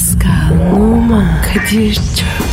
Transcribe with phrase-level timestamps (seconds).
[0.00, 2.49] Pascal, Oman, Kadir çok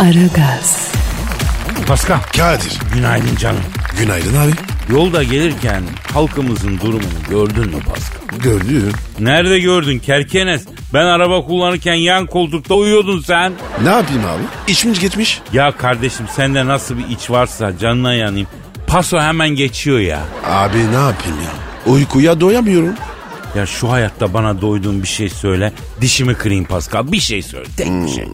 [0.00, 0.92] Aragaz,
[1.86, 2.18] Pascal.
[2.36, 2.78] Kadir.
[2.94, 3.60] Günaydın canım.
[3.98, 4.50] Günaydın abi.
[4.92, 5.82] Yolda gelirken
[6.12, 8.38] halkımızın durumunu gördün mü Pascal?
[8.42, 8.92] Gördüm.
[9.18, 10.64] Nerede gördün Kerkenes?
[10.94, 13.52] Ben araba kullanırken yan koltukta uyuyordun sen.
[13.82, 14.72] Ne yapayım abi?
[14.72, 15.40] İçmiş geçmiş.
[15.52, 18.48] Ya kardeşim sende nasıl bir iç varsa canına yanayım.
[18.86, 20.20] Paso hemen geçiyor ya.
[20.46, 21.52] Abi ne yapayım ya?
[21.92, 22.94] Uykuya doyamıyorum.
[23.56, 25.72] Ya şu hayatta bana doyduğun bir şey söyle.
[26.00, 27.12] Dişimi kırayım Pascal.
[27.12, 27.68] Bir şey söyle.
[27.76, 28.28] Tek bir şey.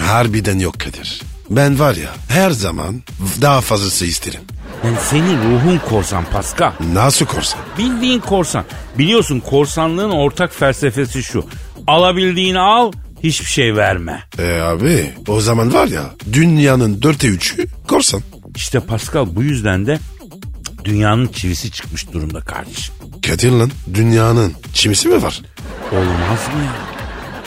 [0.00, 1.22] Harbiden yok Kadir.
[1.50, 3.02] Ben var ya her zaman
[3.40, 4.40] daha fazlası isterim.
[4.84, 6.72] Yani senin ruhun korsan Pascal.
[6.92, 7.60] Nasıl korsan?
[7.78, 8.64] Bildiğin korsan.
[8.98, 11.46] Biliyorsun korsanlığın ortak felsefesi şu.
[11.86, 14.22] Alabildiğini al, hiçbir şey verme.
[14.38, 18.20] E abi o zaman var ya dünyanın dörtte üçü korsan.
[18.56, 19.98] İşte Pascal bu yüzden de
[20.84, 22.94] dünyanın çivisi çıkmış durumda kardeşim.
[23.26, 25.42] Kadir lan dünyanın çimisi mi var?
[25.92, 26.72] Olmaz mı ya?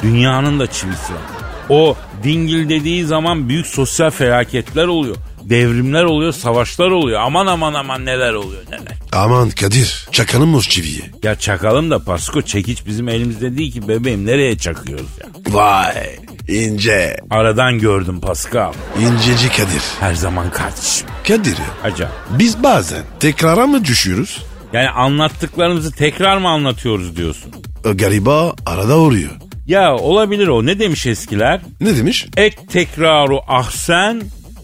[0.03, 1.21] Dünyanın da çivisi var.
[1.69, 1.95] O
[2.27, 5.15] dingil dediği zaman büyük sosyal felaketler oluyor.
[5.43, 7.19] Devrimler oluyor, savaşlar oluyor.
[7.21, 8.97] Aman aman aman neler oluyor neler.
[9.11, 11.01] Aman Kadir çakalım mı çiviyi?
[11.23, 15.53] Ya çakalım da Pasko çekiç bizim elimizde değil ki bebeğim nereye çakıyoruz ya?
[15.53, 16.15] Vay
[16.47, 17.17] ince.
[17.29, 18.73] Aradan gördüm Pascal.
[18.99, 19.81] İnceci Kadir.
[19.99, 21.07] Her zaman kardeşim.
[21.27, 21.57] Kadir.
[21.83, 22.13] Acayip.
[22.29, 24.43] Biz bazen tekrara mı düşüyoruz?
[24.73, 27.51] Yani anlattıklarımızı tekrar mı anlatıyoruz diyorsun?
[27.85, 29.31] O gariba arada uğruyor.
[29.67, 30.65] Ya olabilir o.
[30.65, 31.61] Ne demiş eskiler?
[31.81, 32.25] Ne demiş?
[32.37, 34.21] Ek tekraru ahsen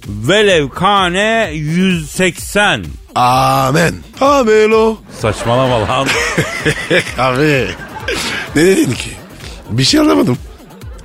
[0.08, 2.84] velev kane 180.
[3.16, 3.94] Amen.
[4.22, 4.98] Amen o.
[5.20, 6.08] Saçmalama lan.
[7.18, 7.68] Abi.
[8.56, 9.10] ne dedin ki?
[9.70, 10.38] Bir şey anlamadım.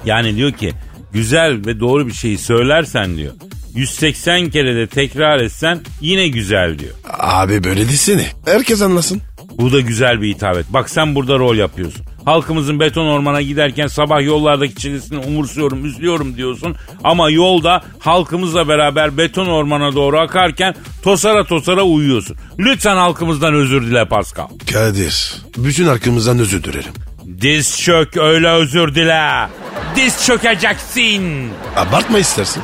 [0.05, 0.73] yani diyor ki
[1.13, 3.33] güzel ve doğru bir şeyi söylersen diyor.
[3.75, 6.93] 180 kere de tekrar etsen yine güzel diyor.
[7.19, 8.27] Abi böyle desene.
[8.45, 9.23] Herkes anlasın.
[9.59, 10.67] Bu da güzel bir hitabet.
[10.73, 12.07] Bak sen burada rol yapıyorsun.
[12.29, 16.77] Halkımızın beton ormana giderken sabah yollardaki çilesini umursuyorum, üzülüyorum diyorsun.
[17.05, 22.37] Ama yolda halkımızla beraber beton ormana doğru akarken tosara tosara uyuyorsun.
[22.59, 24.47] Lütfen halkımızdan özür dile Pascal.
[24.73, 25.35] Kadir.
[25.57, 26.93] Bütün arkamızdan özür dilerim.
[27.41, 29.49] Diz çök öyle özür dile.
[29.97, 31.51] Diz çökeceksin.
[31.77, 32.63] Abartma istersin.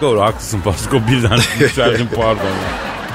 [0.00, 2.46] Doğru haklısın Pasko birden yükseldim pardon.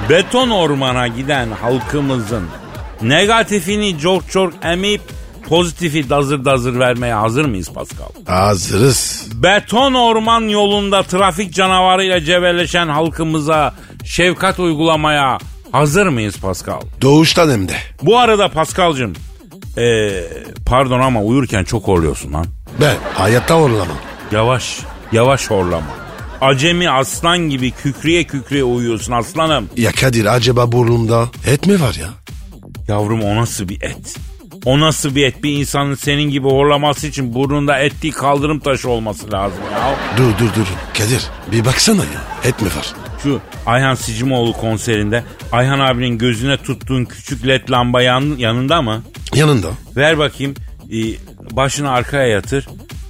[0.09, 2.43] Beton ormana giden halkımızın
[3.01, 5.01] negatifini çok çok emip
[5.49, 8.05] pozitifi dazır dazır vermeye hazır mıyız Pascal?
[8.25, 9.27] Hazırız.
[9.33, 13.73] Beton orman yolunda trafik canavarıyla cebelleşen halkımıza
[14.05, 15.37] şefkat uygulamaya
[15.71, 16.81] hazır mıyız Pascal?
[17.01, 17.73] Doğuştan hem de.
[18.01, 19.13] Bu arada Pascal'cığım
[19.77, 20.23] ee,
[20.65, 22.45] pardon ama uyurken çok horluyorsun lan.
[22.81, 23.97] Ben hayatta horlamam.
[24.31, 24.79] Yavaş,
[25.11, 25.99] yavaş horlama.
[26.41, 29.69] Acemi aslan gibi kükreye kükreye uyuyorsun aslanım.
[29.77, 32.09] Ya Kadir acaba burnumda et mi var ya?
[32.87, 34.15] Yavrum o nasıl bir et?
[34.69, 35.43] O nasıl bir et?
[35.43, 39.95] Bir insanın senin gibi horlaması için burnunda et değil kaldırım taşı olması lazım ya.
[40.17, 40.67] Dur dur dur.
[40.97, 42.21] Kadir bir baksana ya.
[42.43, 42.93] Et mi var?
[43.23, 49.03] Şu Ayhan Sicimoğlu konserinde Ayhan abinin gözüne tuttuğun küçük led lamba yan, yanında mı?
[49.33, 49.67] Yanında.
[49.95, 50.53] Ver bakayım.
[50.93, 50.97] Ee,
[51.51, 52.67] başını arkaya yatır.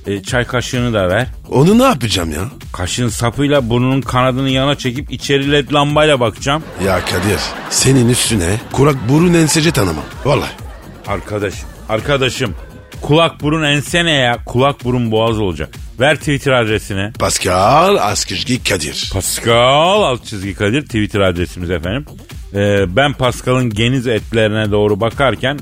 [0.07, 1.27] Ee, çay kaşığını da ver.
[1.49, 2.41] Onu ne yapacağım ya?
[2.73, 6.63] Kaşığın sapıyla burnunun kanadını yana çekip içeri led lambayla bakacağım.
[6.85, 7.39] Ya Kadir
[7.69, 10.05] senin üstüne kurak burun ensece tanımam.
[10.25, 10.68] Vallahi.
[11.09, 12.55] Arkadaşım, arkadaşım.
[13.01, 14.37] Kulak burun ense ne ya?
[14.45, 15.69] Kulak burun boğaz olacak.
[15.99, 17.11] Ver Twitter adresini.
[17.19, 19.09] Pascal Askışki Kadir.
[19.13, 22.05] Pascal alt çizgi Kadir Twitter adresimiz efendim.
[22.53, 25.59] Ee, ben Pascal'ın geniz etlerine doğru bakarken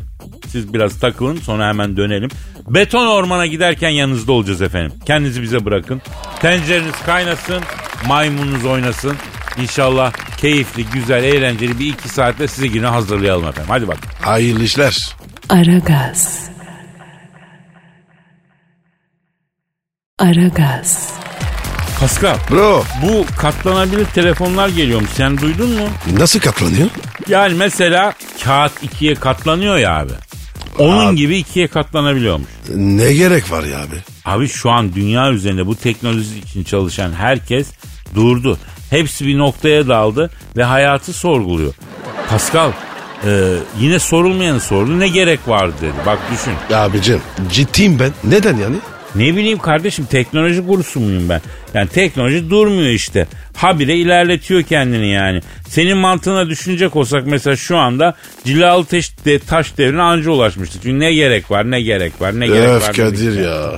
[0.47, 2.29] siz biraz takılın sonra hemen dönelim.
[2.67, 4.91] Beton ormana giderken yanınızda olacağız efendim.
[5.05, 6.01] Kendinizi bize bırakın.
[6.39, 7.61] Tencereniz kaynasın,
[8.07, 9.15] maymununuz oynasın.
[9.61, 13.69] İnşallah keyifli, güzel, eğlenceli bir iki saatte sizi güne hazırlayalım efendim.
[13.69, 13.97] Hadi bak.
[14.21, 15.15] Hayırlı işler.
[15.49, 16.49] Aragaz.
[20.19, 21.13] Aragaz.
[21.99, 25.09] Pascal, Bro bu katlanabilir telefonlar geliyormuş.
[25.09, 25.87] Sen duydun mu?
[26.19, 26.89] nasıl katlanıyor?
[27.27, 28.13] Yani mesela
[28.43, 30.11] kağıt ikiye katlanıyor ya abi.
[30.79, 31.15] Onun Abi.
[31.15, 32.47] gibi ikiye katlanabiliyormuş.
[32.75, 33.95] Ne gerek var ya abi?
[34.25, 37.67] Abi şu an dünya üzerinde bu teknoloji için çalışan herkes
[38.15, 38.57] durdu.
[38.89, 41.73] Hepsi bir noktaya daldı ve hayatı sorguluyor.
[42.29, 42.71] Pascal
[43.25, 44.99] Ee, yine sorulmayanı sordu.
[44.99, 45.93] Ne gerek vardı dedi.
[46.05, 46.53] Bak düşün.
[46.75, 47.21] Abicim
[47.51, 48.11] ciddiyim ben.
[48.23, 48.75] Neden yani?
[49.15, 51.41] Ne bileyim kardeşim teknoloji gurusu muyum ben?
[51.73, 53.27] Yani teknoloji durmuyor işte.
[53.55, 55.41] Habire ilerletiyor kendini yani.
[55.69, 58.15] Senin mantığına düşünecek olsak mesela şu anda
[58.45, 60.81] cilalı taş, de, taş devrine anca ulaşmıştık.
[60.83, 62.93] Çünkü ne gerek var ne gerek var ne gerek Öf var.
[62.93, 63.71] Kadir dedik ya.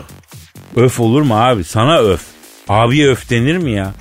[0.75, 1.63] Öf olur mu abi?
[1.63, 2.21] Sana öf.
[2.69, 3.93] Abiye öf denir mi ya?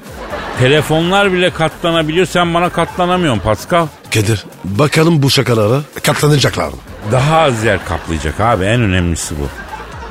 [0.59, 3.87] Telefonlar bile katlanabiliyor sen bana katlanamıyorsun Pascal.
[4.15, 6.77] Kadir bakalım bu şakalara katlanacaklar mı?
[7.13, 9.49] Daha az yer kaplayacak abi en önemlisi bu.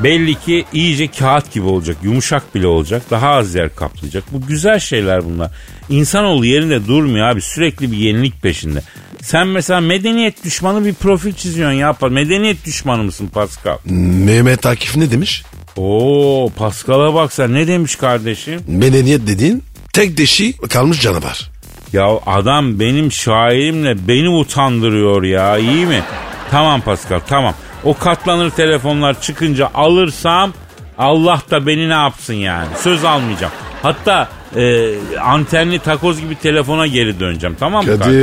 [0.03, 4.23] Belli ki iyice kağıt gibi olacak, yumuşak bile olacak, daha az yer kaplayacak.
[4.31, 5.51] Bu güzel şeyler bunlar.
[5.89, 8.81] İnsanoğlu yerinde durmuyor abi, sürekli bir yenilik peşinde.
[9.21, 11.95] Sen mesela medeniyet düşmanı bir profil çiziyorsun ya.
[12.09, 13.77] Medeniyet düşmanı mısın Pascal?
[14.25, 15.43] Mehmet Akif ne demiş?
[15.77, 18.61] Oo Pascal'a bak sen ne demiş kardeşim?
[18.67, 19.63] Medeniyet dediğin
[19.97, 21.49] tek deşi kalmış canavar.
[21.93, 26.03] Ya adam benim şairimle beni utandırıyor ya iyi mi?
[26.51, 27.53] Tamam Pascal tamam.
[27.83, 30.53] O katlanır telefonlar çıkınca alırsam
[30.97, 32.67] Allah da beni ne yapsın yani.
[32.83, 33.53] Söz almayacağım.
[33.81, 37.97] Hatta e, antenli takoz gibi telefona geri döneceğim tamam mı?
[37.97, 38.13] kardeşim?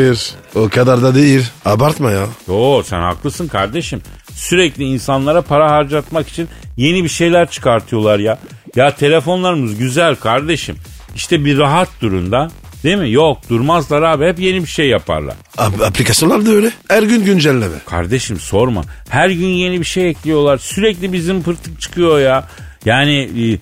[0.53, 1.47] Kadir o kadar da değil.
[1.65, 2.26] Abartma ya.
[2.49, 4.03] Yo sen haklısın kardeşim.
[4.35, 8.38] Sürekli insanlara para harcatmak için yeni bir şeyler çıkartıyorlar ya.
[8.76, 10.76] Ya telefonlarımız güzel kardeşim.
[11.14, 12.49] İşte bir rahat durun da.
[12.84, 13.11] Değil mi?
[13.12, 14.26] Yok durmazlar abi.
[14.26, 15.34] Hep yeni bir şey yaparlar.
[15.56, 16.70] Ab- aplikasyonlar da öyle.
[16.88, 17.76] Her gün güncelleme.
[17.87, 18.84] Kardeşim sorma.
[19.08, 20.58] Her gün yeni bir şey ekliyorlar.
[20.58, 22.49] Sürekli bizim pırtık çıkıyor ya.
[22.84, 23.58] Yani e,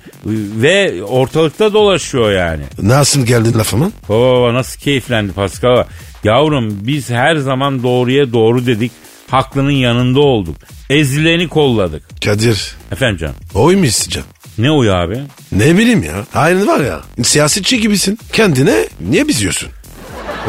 [0.62, 2.62] ve ortalıkta dolaşıyor yani.
[2.82, 3.92] Nasıl geldin lafımın?
[4.08, 5.84] Baba baba nasıl keyiflendi Pascal.
[6.24, 8.92] Yavrum biz her zaman doğruya doğru dedik.
[9.30, 10.56] Haklının yanında olduk.
[10.90, 12.02] Ezileni kolladık.
[12.24, 13.34] Kadir Efendim canım.
[13.54, 14.28] oy mu isteyeceğim?
[14.62, 15.20] Ne oyu abi?
[15.52, 16.14] Ne bileyim ya.
[16.34, 17.00] Aynı var ya.
[17.22, 18.18] Siyasetçi gibisin.
[18.32, 19.68] Kendine niye biziyorsun?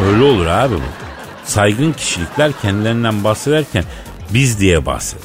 [0.06, 0.80] Öyle olur abi bu.
[1.44, 3.84] Saygın kişilikler kendilerinden bahsederken
[4.30, 5.24] biz diye bahseder.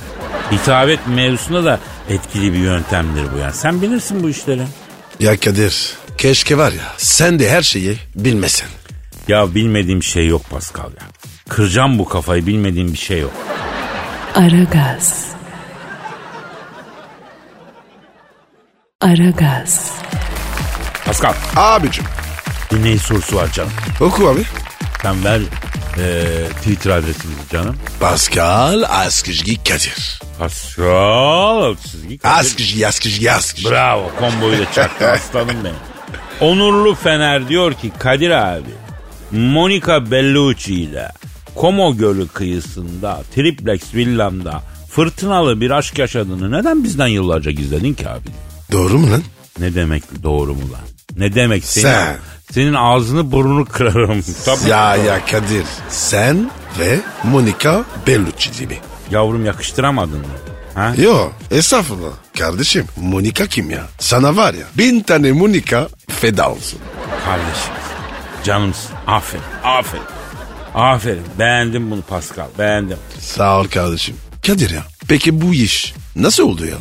[0.52, 3.54] Hitabet mevzusunda da etkili bir yöntemdir bu yani.
[3.54, 4.64] Sen bilirsin bu işleri.
[5.20, 8.68] Ya Kadir keşke var ya sen de her şeyi bilmesen.
[9.28, 11.08] Ya bilmediğim şey yok Pascal ya.
[11.50, 13.34] Kıracağım bu kafayı bilmediğim bir şey yok.
[14.36, 15.29] Aragaz.
[19.02, 19.92] Aragaz.
[21.06, 22.04] Pascal Abicim
[22.72, 23.72] dinleyici sorusu var canım.
[24.00, 24.42] oku abi.
[25.02, 25.42] Sen ver
[25.98, 26.24] e,
[26.58, 27.76] Twitter adresimizi canım.
[28.00, 30.20] Pascal Askışgi Kadir.
[30.40, 32.36] Pascal çizgi Kadir.
[32.40, 33.70] Askışgi Askışgi Askışgi.
[33.70, 35.76] Bravo komboyu da çaktı aslanım benim.
[36.42, 38.70] Onurlu Fener diyor ki Kadir abi
[39.32, 41.12] Monica Bellucci ile
[41.56, 48.30] Como Gölü kıyısında triplex villamda fırtınalı bir aşk yaşadığını neden bizden yıllarca gizledin ki abi?
[48.72, 49.24] Doğru mu lan?
[49.60, 50.82] Ne demek doğru mu lan?
[51.18, 52.18] Ne demek senin, Sen.
[52.52, 54.24] senin ağzını burnunu kırarım.
[54.46, 54.70] Tabii.
[54.70, 58.78] Ya ya Kadir sen ve Monica Bellucci gibi.
[59.12, 60.26] Yavrum yakıştıramadın mı?
[60.76, 60.94] Ha?
[60.98, 62.12] Yo estağfurullah.
[62.40, 63.88] Kardeşim Monica kim ya?
[64.00, 66.80] Sana var ya bin tane Monica feda olsun.
[67.26, 67.74] Kardeşim
[68.44, 68.92] canımsın.
[69.08, 70.04] Aferin aferin.
[70.76, 72.98] Aferin beğendim bunu Pascal beğendim.
[73.20, 74.16] Sağ ol kardeşim.
[74.48, 76.78] Kadir ya peki bu iş nasıl oldu ya?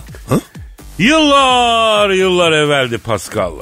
[0.98, 3.52] Yıllar yıllar evveldi Pascal.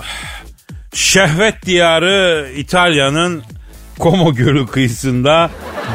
[0.95, 3.43] Şehvet diyarı İtalya'nın
[3.99, 5.51] Como Gölü kıyısında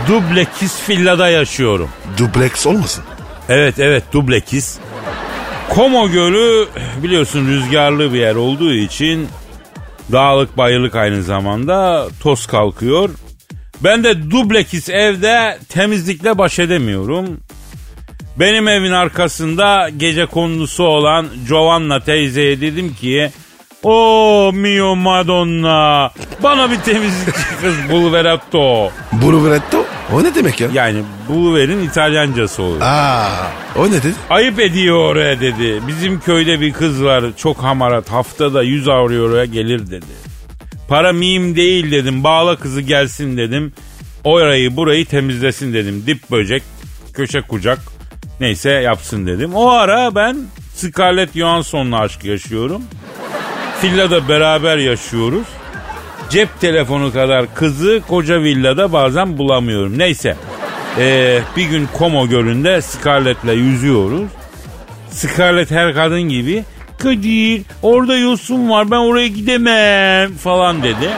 [0.08, 1.90] dublekis villada yaşıyorum.
[2.18, 3.04] Dubleks olmasın?
[3.50, 4.78] Evet evet dublekis.
[5.76, 6.68] Como Gölü
[7.04, 9.28] biliyorsun rüzgarlı bir yer olduğu için
[10.12, 13.10] dağlık bayırlık aynı zamanda toz kalkıyor.
[13.84, 17.40] Ben de dublekis evde temizlikle baş edemiyorum.
[18.42, 23.32] Benim evin arkasında gece kondusu olan Giovanna teyzeye dedim ki
[23.84, 26.12] o mio madonna
[26.44, 28.92] bana bir temizlikçi kız bul veratto.
[29.12, 30.70] Bruvetto o ne demek ya?
[30.74, 32.82] Yani buluverin İtalyancası oluyor.
[32.82, 33.30] Aa
[33.76, 34.14] o ne dedi?
[34.30, 35.82] Ayıp ediyor oraya dedi.
[35.88, 40.06] Bizim köyde bir kız var çok hamarat haftada 100 avroya gelir dedi.
[40.88, 43.74] Para miyim değil dedim bağla kızı gelsin dedim.
[44.24, 46.04] Orayı burayı temizlesin dedim.
[46.08, 46.64] Dip böcek
[47.14, 47.91] köşe kucak
[48.42, 49.56] neyse yapsın dedim.
[49.56, 50.38] O ara ben
[50.76, 52.82] Scarlett Johansson'la aşk yaşıyorum.
[53.84, 55.48] Villada beraber yaşıyoruz.
[56.30, 59.98] Cep telefonu kadar kızı koca villada bazen bulamıyorum.
[60.00, 60.36] Neyse.
[60.98, 64.30] Ee, bir gün Como Gölü'nde Scarlett'le yüzüyoruz.
[65.10, 66.64] Scarlett her kadın gibi
[66.98, 71.10] Kadir orada yosun var ben oraya gidemem falan dedi.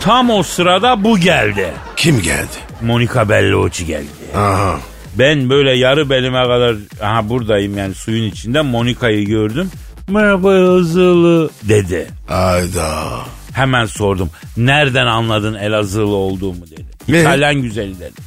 [0.00, 1.72] Tam o sırada bu geldi.
[1.96, 2.56] Kim geldi?
[2.82, 4.06] Monica Bellucci geldi.
[4.36, 4.78] Aha.
[5.18, 9.70] Ben böyle yarı belime kadar aha buradayım yani suyun içinde Monica'yı gördüm.
[10.08, 12.08] Merhaba Elazığlı dedi.
[12.28, 13.08] Ayda.
[13.52, 14.30] Hemen sordum.
[14.56, 16.84] Nereden anladın Elazığlı olduğumu dedi.
[17.08, 17.20] Ne?
[17.20, 18.20] İtalyan güzeli dedi.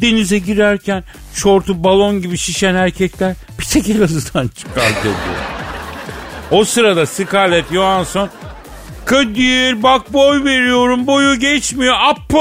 [0.00, 5.14] Denize girerken şortu balon gibi şişen erkekler bir tek Elazığ'dan çıkar dedi.
[6.50, 8.28] O sırada Scarlett Johansson
[9.08, 12.38] Kadir bak boy veriyorum boyu geçmiyor Apo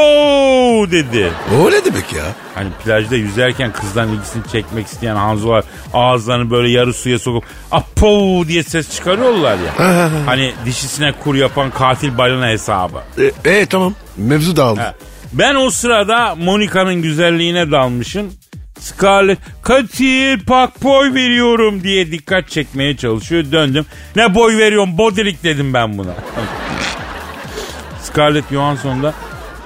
[0.91, 1.31] dedi.
[1.61, 2.23] O ne demek ya?
[2.55, 8.63] Hani plajda yüzerken kızdan ilgisini çekmek isteyen Hanzolar ağızlarını böyle yarı suya sokup Apo diye
[8.63, 10.09] ses çıkarıyorlar ya.
[10.25, 12.97] hani dişisine kur yapan katil balina hesabı.
[13.45, 13.93] E, e, tamam.
[14.17, 14.81] Mevzu dağıldı.
[14.81, 14.93] Ha.
[15.33, 18.33] Ben o sırada Monika'nın güzelliğine dalmışım.
[18.79, 23.45] Scarlett katil pak boy veriyorum diye dikkat çekmeye çalışıyor.
[23.51, 23.85] Döndüm.
[24.15, 26.13] Ne boy veriyorum bodilik dedim ben buna.
[28.01, 29.13] Scarlett Johansson da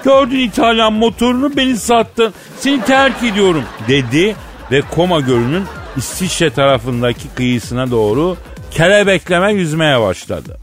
[0.03, 2.34] gördün İtalyan motorunu beni sattın.
[2.60, 4.36] Seni terk ediyorum dedi
[4.72, 5.63] ve Koma Gölü'nün
[5.98, 8.38] İsviçre tarafındaki kıyısına doğru
[8.72, 10.58] kelebekleme yüzmeye başladı.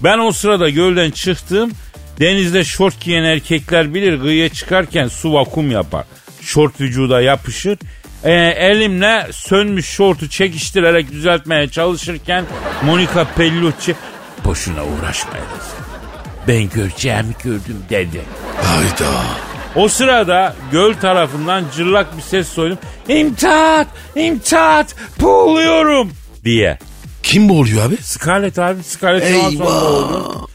[0.00, 1.72] Ben o sırada gölden çıktım.
[2.20, 6.04] Denizde şort giyen erkekler bilir kıyıya çıkarken su vakum yapar.
[6.42, 7.78] Şort vücuda yapışır.
[8.24, 12.44] Ee, elimle sönmüş şortu çekiştirerek düzeltmeye çalışırken
[12.84, 13.94] Monica Pellucci
[14.44, 15.68] boşuna uğraşmayınız.
[16.48, 18.22] Ben göreceğimi gördüm dedi.
[18.62, 19.12] Hayda.
[19.76, 22.78] O sırada göl tarafından cırlak bir ses soydum.
[23.08, 23.86] İmdat!
[24.16, 24.94] İmdat!
[25.20, 26.12] Boğuluyorum!
[26.44, 26.78] diye.
[27.22, 27.96] Kim boğuluyor abi?
[27.96, 30.46] Scarlett abi Scarlett Eyvah.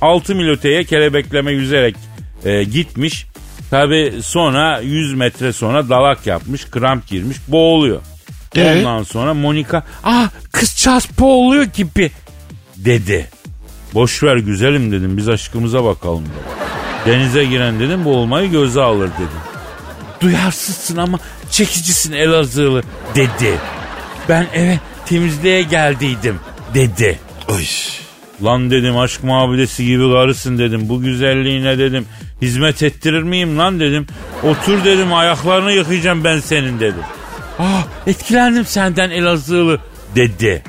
[0.00, 1.96] 6 mil öteye kelebekleme yüzerek
[2.44, 3.26] e, gitmiş.
[3.76, 8.00] Tabi sonra 100 metre sonra dalak yapmış, kramp girmiş, boğuluyor.
[8.56, 8.78] Ee?
[8.78, 12.10] Ondan sonra Monika, ah kızcağız boğuluyor gibi
[12.76, 13.28] dedi.
[13.94, 16.56] Boş ver güzelim dedim, biz aşkımıza bakalım dedim.
[17.06, 19.40] Denize giren dedim boğulmayı göze alır dedim.
[20.20, 21.18] Duyarsızsın ama
[21.50, 22.82] çekicisin Elazığlı
[23.14, 23.58] dedi.
[24.28, 26.38] Ben eve temizliğe geldiydim
[26.74, 27.18] dedi.
[27.48, 27.64] Oy.
[28.44, 30.88] Lan dedim aşk muhabbesi gibi karısın dedim.
[30.88, 32.06] Bu güzelliğine dedim.
[32.42, 34.06] Hizmet ettirir miyim lan dedim.
[34.42, 37.02] Otur dedim ayaklarını yıkayacağım ben senin dedim.
[37.58, 39.80] Ah etkilendim senden Elazığlı
[40.16, 40.62] dedi.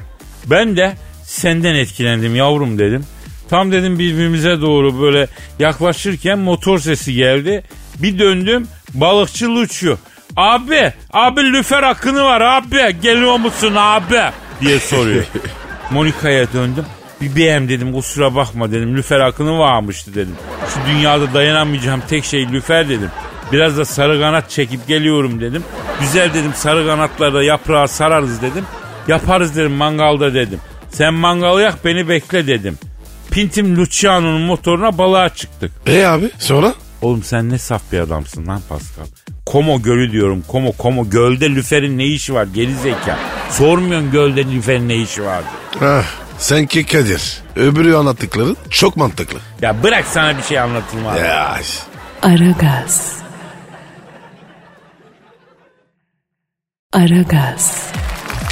[0.46, 0.94] Ben de
[1.24, 3.06] senden etkilendim yavrum dedim.
[3.50, 5.28] Tam dedim birbirimize doğru böyle
[5.60, 7.64] yaklaşırken motor sesi geldi.
[7.96, 9.98] Bir döndüm balıkçı Luçu.
[10.36, 12.96] Abi, abi lüfer akını var abi.
[13.02, 14.22] Geliyor musun abi?
[14.62, 15.24] diye soruyor.
[15.92, 16.86] Monika'ya döndüm.
[17.22, 18.98] BM dedim kusura bakma dedim.
[18.98, 20.36] Lüfer akını varmıştı dedim.
[20.74, 23.10] Şu dünyada dayanamayacağım tek şey lüfer dedim.
[23.52, 25.64] Biraz da sarı kanat çekip geliyorum dedim.
[26.00, 28.66] Güzel dedim sarı kanatlarda yaprağı sararız dedim.
[29.08, 30.60] Yaparız dedim mangalda dedim.
[30.90, 32.78] Sen mangalı yak beni bekle dedim.
[33.32, 35.72] Pintim Luciano'nun motoruna balığa çıktık.
[35.88, 36.74] E abi sonra?
[37.02, 39.06] Oğlum sen ne saf bir adamsın lan Pascal.
[39.46, 40.44] Komo gölü diyorum.
[40.48, 43.18] Komo komo gölde lüferin ne işi var geri zeka.
[43.52, 45.44] Sormuyorsun gölde lüferin ne işi var.
[45.82, 46.04] Ah,
[46.38, 47.42] senki Kadir.
[47.56, 49.40] Öbürü anlattıkların çok mantıklı.
[49.62, 51.20] Ya bırak sana bir şey anlatayım abi.
[51.20, 51.58] Ya.
[52.22, 53.14] Aragaz.
[56.94, 57.84] Aragaz.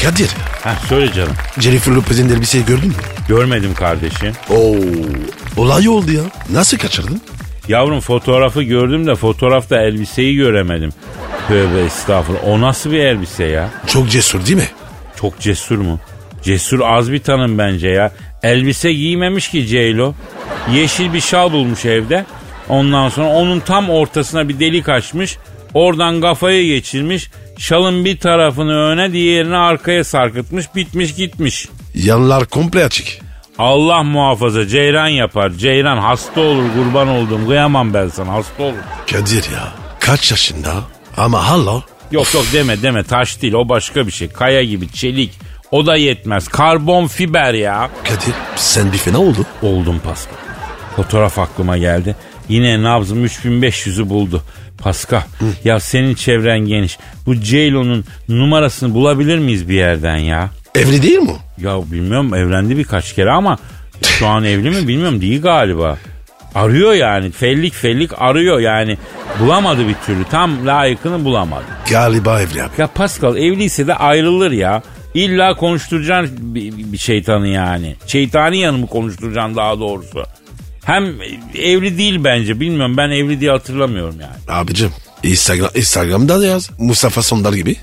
[0.03, 0.29] Kadir.
[0.63, 1.33] Ha söyle canım.
[1.59, 2.93] Jennifer Lopez'in elbiseyi gördün mü?
[3.27, 4.33] Görmedim kardeşim.
[4.49, 4.75] Oo.
[5.57, 6.21] Olay oldu ya.
[6.49, 7.21] Nasıl kaçırdın?
[7.67, 10.93] Yavrum fotoğrafı gördüm de fotoğrafta elbiseyi göremedim.
[11.47, 12.43] Tövbe estağfurullah.
[12.43, 13.69] O nasıl bir elbise ya?
[13.87, 14.69] Çok cesur değil mi?
[15.21, 15.99] Çok cesur mu?
[16.45, 18.11] Cesur az bir tanım bence ya.
[18.43, 20.13] Elbise giymemiş ki Ceylo.
[20.73, 22.25] Yeşil bir şal bulmuş evde.
[22.69, 25.37] Ondan sonra onun tam ortasına bir delik açmış.
[25.73, 27.29] Oradan kafayı geçirmiş.
[27.57, 30.75] Şalın bir tarafını öne diğerini arkaya sarkıtmış.
[30.75, 31.67] Bitmiş gitmiş.
[31.95, 33.07] Yanlar komple açık.
[33.57, 35.51] Allah muhafaza ceyran yapar.
[35.51, 37.47] Ceyran hasta olur kurban olduğum.
[37.47, 38.73] Kıyamam ben sana hasta olur.
[39.11, 39.73] Kadir ya.
[39.99, 40.73] Kaç yaşında?
[41.17, 41.83] Ama hala.
[42.11, 44.29] Yok yok deme deme taş değil o başka bir şey.
[44.29, 45.31] Kaya gibi çelik.
[45.71, 46.47] O da yetmez.
[46.47, 47.89] Karbon fiber ya.
[48.03, 49.45] Kadir sen bir fena oldu.
[49.61, 50.35] Oldum Pascal.
[50.95, 52.15] Fotoğraf aklıma geldi.
[52.49, 54.43] Yine nabzım 3500'ü buldu.
[54.77, 55.21] Pascal
[55.63, 56.97] ya senin çevren geniş.
[57.25, 60.49] Bu J-Lo'nun numarasını bulabilir miyiz bir yerden ya?
[60.75, 61.35] Evli değil mi?
[61.57, 63.57] Ya bilmiyorum evlendi birkaç kere ama
[64.01, 65.97] şu an evli mi bilmiyorum değil galiba.
[66.55, 68.97] Arıyor yani fellik fellik arıyor yani
[69.39, 71.65] bulamadı bir türlü tam layıkını bulamadı.
[71.89, 72.71] Galiba evli abi.
[72.77, 74.81] Ya Pascal evliyse de ayrılır ya.
[75.15, 77.95] İlla konuşturacaksın bir, şeytanı yani.
[78.07, 80.23] Şeytani yanımı konuşturacaksın daha doğrusu.
[80.83, 81.03] Hem
[81.57, 84.59] evli değil bence bilmiyorum ben evli diye hatırlamıyorum yani.
[84.59, 84.91] Abicim
[85.23, 86.69] Instagram, Instagram'da da yaz.
[86.79, 87.75] Mustafa Sondar gibi.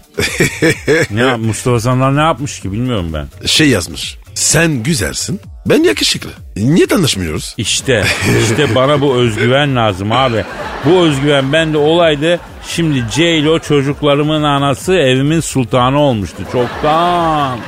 [1.10, 3.46] Ne Mustafa Sandal ne yapmış ki bilmiyorum ben.
[3.46, 4.18] şey yazmış.
[4.34, 5.40] Sen güzelsin.
[5.66, 6.30] Ben yakışıklı.
[6.56, 7.54] Niye tanışmıyoruz?
[7.58, 8.04] İşte
[8.42, 10.44] işte bana bu özgüven lazım abi.
[10.84, 12.40] Bu özgüven bende olaydı.
[12.68, 17.58] Şimdi J-Lo çocuklarımın anası evimin sultanı olmuştu çoktan.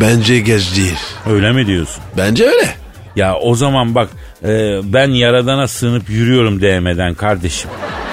[0.00, 0.98] Bence geç değil.
[1.30, 2.02] Öyle mi diyorsun?
[2.16, 2.68] Bence öyle.
[3.16, 4.08] Ya o zaman bak
[4.44, 4.48] e,
[4.92, 7.70] ben yaradana sığınıp yürüyorum DM'den kardeşim.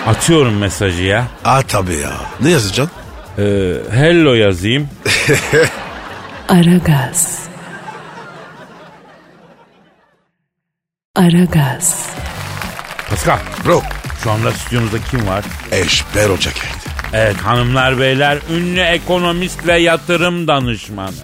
[0.07, 1.25] Atıyorum mesajı ya.
[1.45, 2.11] Aa tabii ya.
[2.41, 2.95] Ne yazacaksın?
[3.37, 4.87] Ee, hello yazayım.
[6.49, 7.48] Aragaz.
[11.15, 12.09] Aragaz.
[13.09, 13.81] Pascal Bro.
[14.23, 15.45] şu anda stüdyomuzda kim var?
[15.71, 16.93] Eşber Hoca geldi.
[17.13, 21.15] Evet hanımlar beyler ünlü ekonomist ve yatırım danışmanı.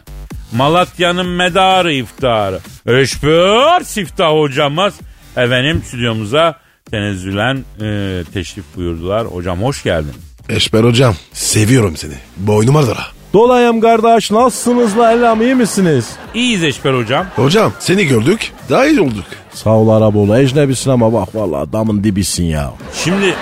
[0.51, 2.59] Malatya'nın medarı iftarı.
[2.87, 4.93] Eşber Siftah hocamız
[5.37, 6.59] efendim stüdyomuza
[6.91, 9.25] tenezzülen e, teşrif buyurdular.
[9.25, 10.13] Hocam hoş geldin.
[10.49, 12.13] Eşber Hocam seviyorum seni.
[12.37, 13.14] Boynuma dara.
[13.35, 16.15] Dolayım kardeş nasılsınız la Elham iyi misiniz?
[16.33, 17.27] İyiyiz Eşber hocam.
[17.35, 19.25] Hocam seni gördük daha iyi olduk.
[19.53, 22.73] Sağ ol Araboğlu ecnebisin ama bak valla adamın dibisin ya.
[23.03, 23.35] Şimdi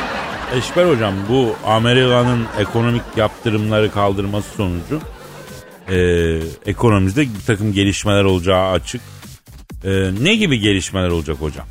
[0.58, 5.00] Eşber hocam bu Amerika'nın ekonomik yaptırımları kaldırması sonucu
[5.90, 5.98] e,
[6.72, 9.02] ekonomimizde bir takım gelişmeler olacağı açık.
[9.84, 11.66] E, ne gibi gelişmeler olacak hocam?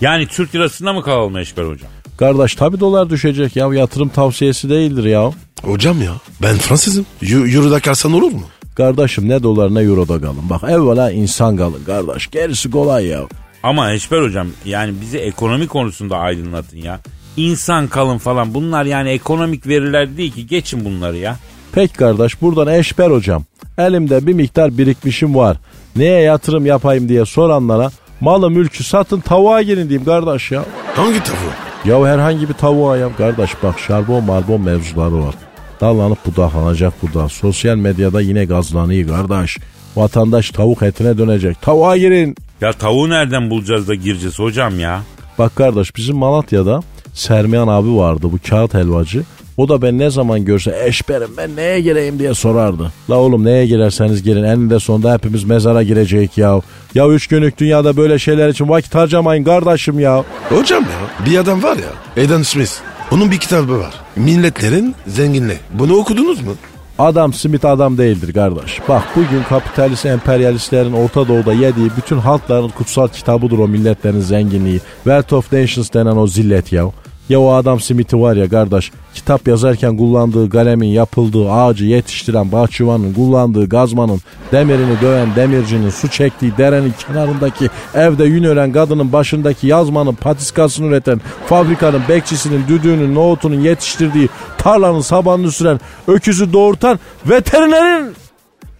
[0.00, 1.90] Yani Türk lirasında mı kalalım Eşber hocam?
[2.20, 5.30] Kardeş tabi dolar düşecek ya yatırım tavsiyesi değildir ya.
[5.62, 6.12] Hocam ya
[6.42, 7.06] ben Fransızım.
[7.22, 8.42] Y- Euro'da kalsan olur mu?
[8.74, 10.50] Kardeşim ne dolar ne euroda kalın.
[10.50, 13.20] Bak evvela insan kalın kardeş gerisi kolay ya.
[13.62, 17.00] Ama Eşber hocam yani bizi ekonomi konusunda aydınlatın ya.
[17.36, 21.36] İnsan kalın falan bunlar yani ekonomik veriler değil ki geçin bunları ya.
[21.72, 23.44] Pek kardeş buradan eşber hocam.
[23.78, 25.56] Elimde bir miktar birikmişim var.
[25.96, 30.64] Neye yatırım yapayım diye soranlara malı mülkü satın tavuğa girin diyeyim kardeş ya.
[30.96, 31.69] Hangi tavuğu?
[31.84, 35.34] Ya herhangi bir tavuğa ya kardeş bak şarbon marbon mevzuları var.
[35.80, 37.28] Dallanıp budaklanacak bu da.
[37.28, 39.58] Sosyal medyada yine gazlanıyor kardeş.
[39.96, 41.62] Vatandaş tavuk etine dönecek.
[41.62, 42.36] Tavuğa girin.
[42.60, 45.02] Ya tavuğu nereden bulacağız da gireceğiz hocam ya?
[45.38, 46.80] Bak kardeş bizim Malatya'da
[47.12, 49.22] Sermiyan abi vardı bu kağıt helvacı.
[49.56, 52.92] O da ben ne zaman görse eşberim ben neye gireyim diye sorardı.
[53.10, 56.60] La oğlum neye girerseniz girin eninde sonunda hepimiz mezara girecek ya.
[56.94, 60.24] Ya üç günlük dünyada böyle şeyler için vakit harcamayın kardeşim ya.
[60.48, 62.72] Hocam ya bir adam var ya Eden Smith.
[63.10, 63.94] Onun bir kitabı var.
[64.16, 65.58] Milletlerin zenginliği.
[65.72, 66.52] Bunu okudunuz mu?
[66.98, 68.80] Adam Smith adam değildir kardeş.
[68.88, 74.80] Bak bugün kapitalist emperyalistlerin Orta Doğu'da yediği bütün halkların kutsal kitabıdır o milletlerin zenginliği.
[75.04, 76.90] Wealth of Nations denen o zillet ya.
[77.30, 83.14] Ya o adam Smith'i var ya kardeş kitap yazarken kullandığı kalemin yapıldığı ağacı yetiştiren bahçıvanın
[83.14, 84.20] kullandığı gazmanın
[84.52, 91.20] demirini döven demircinin su çektiği derenin kenarındaki evde yün ören kadının başındaki yazmanın patiskasını üreten
[91.46, 98.14] fabrikanın bekçisinin düdüğünün nohutunun yetiştirdiği tarlanın sabanını süren öküzü doğurtan veterinerin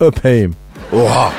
[0.00, 0.54] öpeyim.
[0.92, 1.32] Oha.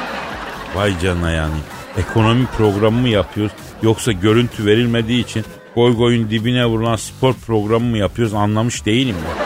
[0.75, 1.55] Vay canına yani.
[1.97, 5.45] Ekonomi programı mı yapıyoruz yoksa görüntü verilmediği için
[5.75, 9.45] goy goyun dibine vurulan spor programı mı yapıyoruz anlamış değilim ya.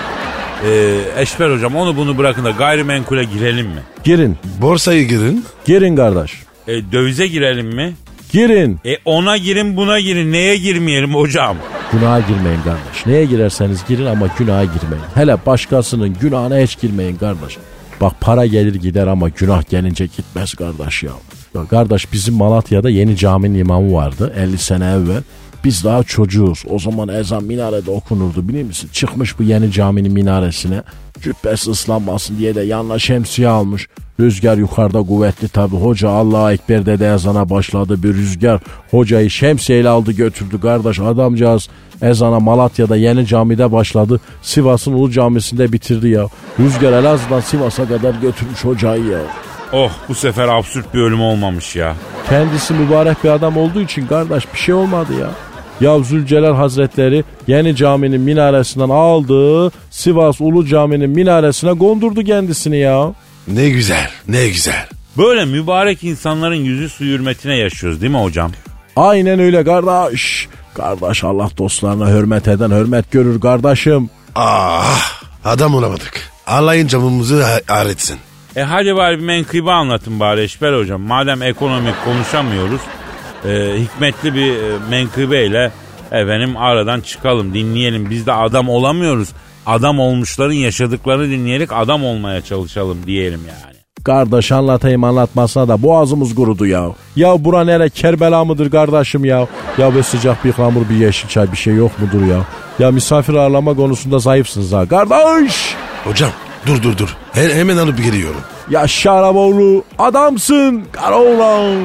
[0.70, 3.82] Ee, Eşber hocam onu bunu bırakın da gayrimenkule girelim mi?
[4.04, 5.46] Girin, Borsayı girin.
[5.66, 6.32] girin kardeş.
[6.68, 7.94] E, dövize girelim mi?
[8.32, 8.80] Girin.
[8.86, 11.58] E ona girin buna girin neye girmeyelim hocam?
[11.92, 13.06] Günaha girmeyin kardeş.
[13.06, 15.06] Neye girerseniz girin ama günaha girmeyin.
[15.16, 17.58] Hele başkasının günahına hiç girmeyin kardeş.
[18.02, 21.12] Bak para gelir gider ama günah gelince gitmez kardeş ya.
[21.56, 25.24] ya kardeş bizim Malatya'da yeni caminin imamı vardı 50 sene evvel.
[25.66, 26.64] Biz daha çocuğuz.
[26.70, 28.90] O zaman ezan minarede okunurdu biliyor musun?
[28.94, 30.82] Çıkmış bu yeni caminin minaresine.
[31.22, 33.88] Cübbesi ıslanmasın diye de yanına şemsiye almış.
[34.20, 35.76] Rüzgar yukarıda kuvvetli tabi.
[35.76, 38.62] Hoca Allah'a Ekber dedi ezana başladı bir rüzgar.
[38.92, 41.00] Hocayı şemsiyeyle aldı götürdü kardeş.
[41.00, 41.70] Adamcağız
[42.02, 44.20] ezana Malatya'da yeni camide başladı.
[44.42, 46.28] Sivas'ın Ulu Camisi'nde bitirdi ya.
[46.60, 49.20] Rüzgar Elazığ'dan Sivas'a kadar götürmüş hocayı ya.
[49.74, 51.96] Oh bu sefer absürt bir ölüm olmamış ya.
[52.30, 55.30] Kendisi mübarek bir adam olduğu için kardeş bir şey olmadı ya.
[55.82, 59.72] Ya Zülcelal Hazretleri yeni caminin minaresinden aldı.
[59.92, 63.14] Sivas Ulu Cami'nin minaresine gondurdu kendisini ya.
[63.48, 64.88] Ne güzel ne güzel.
[65.18, 68.52] Böyle mübarek insanların yüzü su hürmetine yaşıyoruz değil mi hocam?
[68.96, 70.48] Aynen öyle kardeş.
[70.74, 74.10] Kardeş Allah dostlarına hürmet eden hürmet görür kardeşim.
[74.36, 76.32] Ah adam olamadık.
[76.48, 78.18] Allah'ın camımızı ağretsin.
[78.56, 81.02] E hadi bari bir menkıbe anlatın bari Eşber hocam.
[81.02, 82.82] Madem ekonomik konuşamıyoruz.
[83.50, 85.72] E, hikmetli bir e, menkıbeyle
[86.12, 88.10] efendim aradan çıkalım dinleyelim.
[88.10, 89.30] Biz de adam olamıyoruz.
[89.66, 93.76] Adam olmuşların yaşadıklarını dinleyerek adam olmaya çalışalım diyelim yani.
[94.04, 96.86] Kardeş anlatayım anlatmasına da boğazımız kurudu ya.
[97.16, 99.48] Ya bura nere Kerbela mıdır kardeşim ya?
[99.78, 102.38] Ya be sıcak bir hamur bir yeşil çay bir şey yok mudur ya?
[102.80, 105.76] Ya misafir ağırlama konusunda zayıfsınız ha kardeş.
[106.04, 106.30] Hocam
[106.68, 107.18] dur dur dur.
[107.34, 108.42] He- hemen alıp geliyorum.
[108.70, 111.76] Ya Şaraboğlu adamsın Karaoğlan.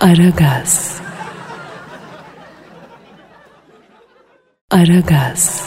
[0.00, 1.00] Aragaz.
[4.70, 5.64] Aragaz.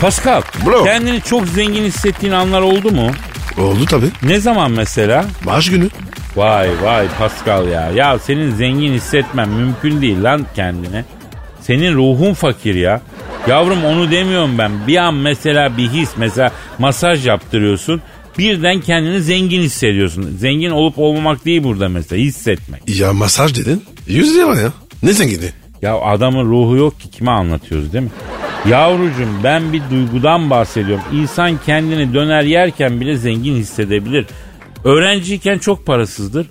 [0.00, 0.84] Pascal Bro.
[0.84, 3.10] kendini çok zengin hissettiğin anlar oldu mu?
[3.58, 4.06] Oldu tabi.
[4.22, 5.24] Ne zaman mesela?
[5.44, 5.88] Maaş günü.
[6.36, 7.90] Vay vay Pascal ya.
[7.90, 11.04] Ya senin zengin hissetmen mümkün değil lan kendine.
[11.60, 13.00] Senin ruhun fakir ya.
[13.48, 14.72] Yavrum onu demiyorum ben.
[14.86, 18.02] Bir an mesela bir his mesela masaj yaptırıyorsun.
[18.38, 20.36] Birden kendini zengin hissediyorsun.
[20.38, 22.98] Zengin olup olmamak değil burada mesela hissetmek.
[22.98, 23.82] Ya masaj dedin.
[24.06, 24.72] Yüz lira var ya.
[25.02, 25.50] Ne zengini?
[25.82, 28.10] Ya adamın ruhu yok ki kime anlatıyoruz değil mi?
[28.70, 31.04] Yavrucuğum ben bir duygudan bahsediyorum.
[31.12, 34.26] İnsan kendini döner yerken bile zengin hissedebilir.
[34.84, 36.46] Öğrenciyken çok parasızdır.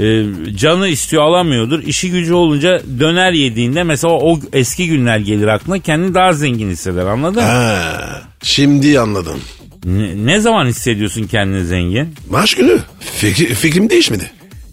[0.00, 0.24] Ee,
[0.56, 1.82] canı istiyor alamıyordur.
[1.82, 7.06] İşi gücü olunca döner yediğinde mesela o eski günler gelir aklına kendini daha zengin hisseder
[7.06, 7.48] anladın mı?
[7.48, 9.40] Ha, şimdi anladım.
[9.84, 12.14] Ne, ne zaman hissediyorsun kendini zengin?
[12.30, 12.78] Maaş günü.
[13.00, 14.30] Fikri, fikrim değişmedi.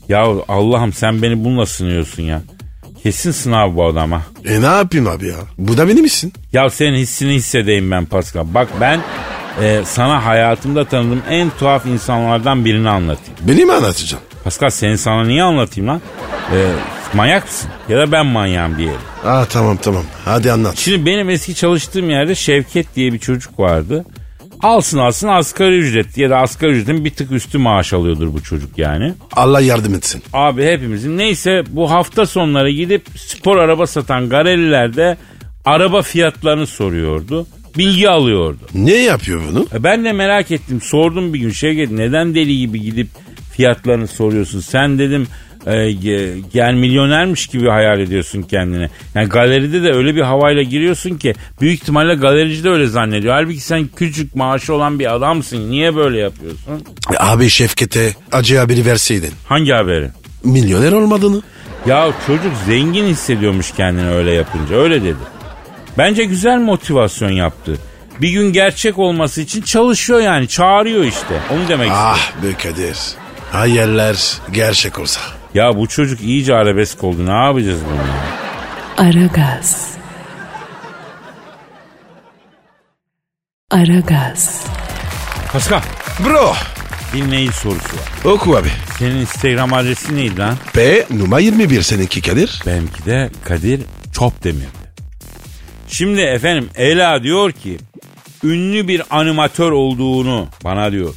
[0.10, 2.41] Ya Allah'ım sen beni bununla sınıyorsun ya.
[3.04, 4.21] Kesin sınav bu adama.
[4.45, 5.36] E ne yapayım abi ya?
[5.58, 6.34] Bu da benim misin?
[6.54, 8.45] Ya senin hissini hissedeyim ben Pascal.
[8.54, 9.02] Bak ben
[9.62, 13.34] e, sana hayatımda tanıdığım en tuhaf insanlardan birini anlatayım.
[13.41, 14.19] Beni mi anlatacaksın?
[14.43, 16.02] Pascal seni sana niye anlatayım lan?
[16.54, 16.58] E,
[17.13, 17.69] manyak mısın?
[17.89, 19.00] Ya da ben manyağım diyelim.
[19.26, 20.04] Aa tamam tamam.
[20.26, 20.78] Hadi anlat.
[20.78, 24.06] Şimdi benim eski çalıştığım yerde Şevket diye bir çocuk vardı.
[24.63, 28.78] Alsın alsın asgari ücret ya da asgari ücretin bir tık üstü maaş alıyordur bu çocuk
[28.78, 29.13] yani.
[29.32, 30.24] Allah yardım etsin.
[30.34, 35.17] Abi hepimizin neyse bu hafta sonları gidip spor araba satan garelilerde
[35.65, 37.47] araba fiyatlarını soruyordu.
[37.78, 38.60] Bilgi alıyordu.
[38.74, 39.65] Ne yapıyor bunu?
[39.74, 40.82] E Ben de merak ettim.
[40.82, 43.08] Sordum bir gün Şevket neden deli gibi gidip
[43.54, 44.60] fiyatlarını soruyorsun?
[44.60, 45.28] Sen dedim
[45.67, 45.91] e,
[46.54, 48.89] gel milyonermiş gibi hayal ediyorsun kendini.
[49.15, 53.34] Yani galeride de öyle bir havayla giriyorsun ki büyük ihtimalle galerici de öyle zannediyor.
[53.34, 55.71] Halbuki sen küçük maaşı olan bir adamsın.
[55.71, 56.84] Niye böyle yapıyorsun?
[57.19, 59.32] Abi Şevket'e acı haberi verseydin.
[59.47, 60.10] Hangi haberi?
[60.43, 61.41] Milyoner olmadığını.
[61.86, 64.76] Ya çocuk zengin hissediyormuş kendini öyle yapınca.
[64.76, 65.15] Öyle dedi.
[65.97, 67.78] Bence güzel motivasyon yaptı.
[68.21, 70.47] Bir gün gerçek olması için çalışıyor yani.
[70.47, 71.39] Çağırıyor işte.
[71.52, 72.15] Onu demek istiyorum.
[72.15, 72.97] Ah be Kadir.
[73.52, 75.21] Hayaller gerçek olsa.
[75.54, 77.26] Ya bu çocuk iyice arabesk oldu.
[77.26, 79.08] Ne yapacağız bunu?
[79.08, 79.92] Aragaz.
[83.72, 84.66] Aragaz.
[85.54, 85.82] Pascal.
[86.26, 86.54] Bro.
[87.14, 88.34] Dinleyici sorusu var.
[88.34, 88.70] Oku abi.
[89.00, 90.58] Senin Instagram adresi neydi lan?
[90.74, 92.62] P numara 21 seninki Kadir.
[92.66, 93.82] Benimki de Kadir
[94.14, 94.82] Çopdemir'di.
[95.88, 97.78] Şimdi efendim Ela diyor ki
[98.44, 101.16] ünlü bir animatör olduğunu bana diyor.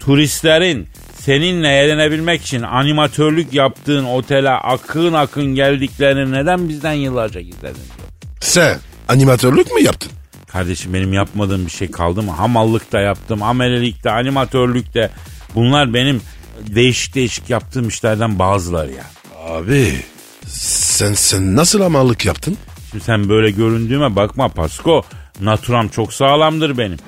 [0.00, 0.88] Turistlerin
[1.24, 7.82] seninle eğlenebilmek için animatörlük yaptığın otele akın akın geldiklerini neden bizden yıllarca gizledin.
[8.40, 10.12] Sen animatörlük mü yaptın?
[10.46, 12.30] Kardeşim benim yapmadığım bir şey kaldı mı?
[12.30, 15.10] Hamallık da yaptım, amelelik de, animatörlük de.
[15.54, 16.20] Bunlar benim
[16.60, 19.04] değişik değişik yaptığım işlerden bazıları ya.
[19.48, 19.92] Abi
[20.46, 22.56] sen sen nasıl amallık yaptın?
[22.90, 25.02] Şimdi sen böyle göründüğüme bakma Pasko.
[25.40, 26.98] Naturam çok sağlamdır benim.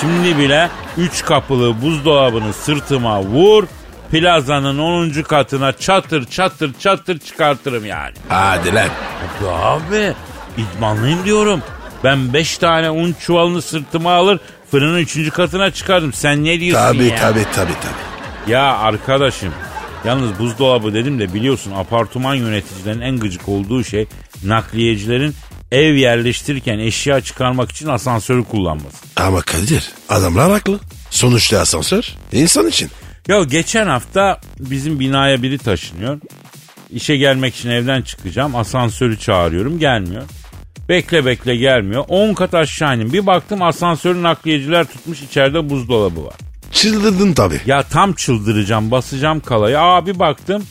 [0.00, 3.64] Şimdi bile 3 kapılı buzdolabını sırtıma vur.
[4.10, 5.10] Plazanın 10.
[5.22, 8.14] katına çatır çatır çatır çıkartırım yani.
[8.28, 8.88] Hadi lan.
[9.42, 10.14] Abi, abi
[10.56, 11.62] idmanlıyım diyorum.
[12.04, 15.30] Ben 5 tane un çuvalını sırtıma alır fırının 3.
[15.30, 16.12] katına çıkardım.
[16.12, 17.16] Sen ne diyorsun Tabi ya?
[17.16, 18.52] tabi tabi tabi.
[18.52, 19.52] Ya arkadaşım
[20.04, 24.06] yalnız buzdolabı dedim de biliyorsun apartman yöneticilerin en gıcık olduğu şey
[24.44, 25.34] nakliyecilerin
[25.72, 28.96] ev yerleştirirken eşya çıkarmak için asansörü kullanması.
[29.16, 30.80] Ama Kadir adamlar haklı.
[31.10, 32.90] Sonuçta asansör insan için.
[33.28, 36.20] Ya geçen hafta bizim binaya biri taşınıyor.
[36.90, 38.56] İşe gelmek için evden çıkacağım.
[38.56, 40.22] Asansörü çağırıyorum gelmiyor.
[40.88, 42.04] Bekle bekle gelmiyor.
[42.08, 43.12] 10 kat aşağı indim.
[43.12, 46.34] Bir baktım asansörü nakliyeciler tutmuş içeride buzdolabı var.
[46.72, 47.60] Çıldırdın tabi.
[47.66, 49.80] Ya tam çıldıracağım basacağım kalayı.
[49.80, 50.64] Aa bir baktım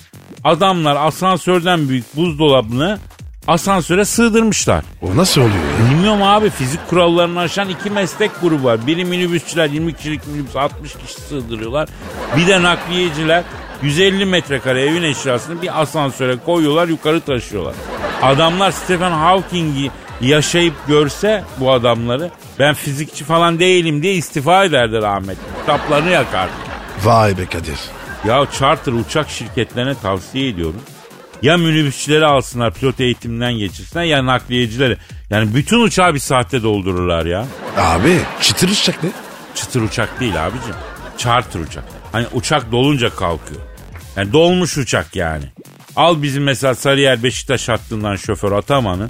[0.43, 2.99] adamlar asansörden büyük buzdolabını
[3.47, 4.83] asansöre sığdırmışlar.
[5.01, 5.91] O nasıl oluyor ya?
[5.91, 8.87] Bilmiyorum abi fizik kurallarını aşan iki meslek grubu var.
[8.87, 11.89] Biri minibüsçüler 20 kişilik minibüs 60 kişi sığdırıyorlar.
[12.37, 13.43] Bir de nakliyeciler
[13.81, 17.73] 150 metrekare evin eşyasını bir asansöre koyuyorlar yukarı taşıyorlar.
[18.21, 25.41] Adamlar Stephen Hawking'i yaşayıp görse bu adamları ben fizikçi falan değilim diye istifa ederdi rahmetli.
[25.59, 26.51] Kitaplarını yakardı.
[27.03, 27.79] Vay be Kadir.
[28.27, 30.81] Ya charter uçak şirketlerine tavsiye ediyorum.
[31.41, 34.97] Ya minibüsçileri alsınlar pilot eğitiminden geçirsinler ya nakliyecileri.
[35.29, 37.45] Yani bütün uçağı bir saatte doldururlar ya.
[37.77, 39.09] Abi çıtır uçacak ne?
[39.55, 40.75] Çıtır uçak değil abicim.
[41.17, 41.83] Charter uçak.
[42.11, 43.61] Hani uçak dolunca kalkıyor.
[44.15, 45.43] Yani dolmuş uçak yani.
[45.95, 49.09] Al bizim mesela Sarıyer Beşiktaş hattından şoför Ataman'ı.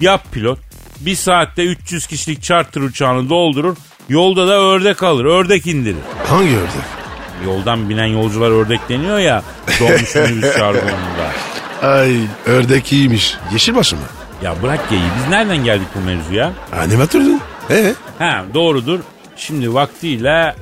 [0.00, 0.58] Yap pilot.
[1.00, 3.76] Bir saatte 300 kişilik charter uçağını doldurur.
[4.08, 5.24] Yolda da ördek alır.
[5.24, 5.96] Ördek indirir.
[6.28, 6.88] Hangi ördek?
[7.44, 9.42] Yoldan binen yolcular ördek deniyor ya.
[9.80, 11.30] Dolmuş minibüs jargonunda.
[11.82, 13.36] Ay ördek iyiymiş.
[13.52, 14.02] Yeşilbaşı mı?
[14.42, 15.02] Ya bırak geyi.
[15.18, 16.52] Biz nereden geldik bu mevzuya?
[16.72, 17.40] Animatördün.
[17.70, 17.94] Ee?
[18.18, 19.00] Ha doğrudur.
[19.36, 20.54] Şimdi vaktiyle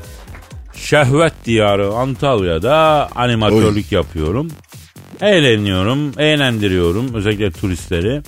[0.74, 4.50] şehvet diyarı Antalya'da animatörlük yapıyorum.
[5.20, 8.22] Eğleniyorum, eğlendiriyorum özellikle turistleri.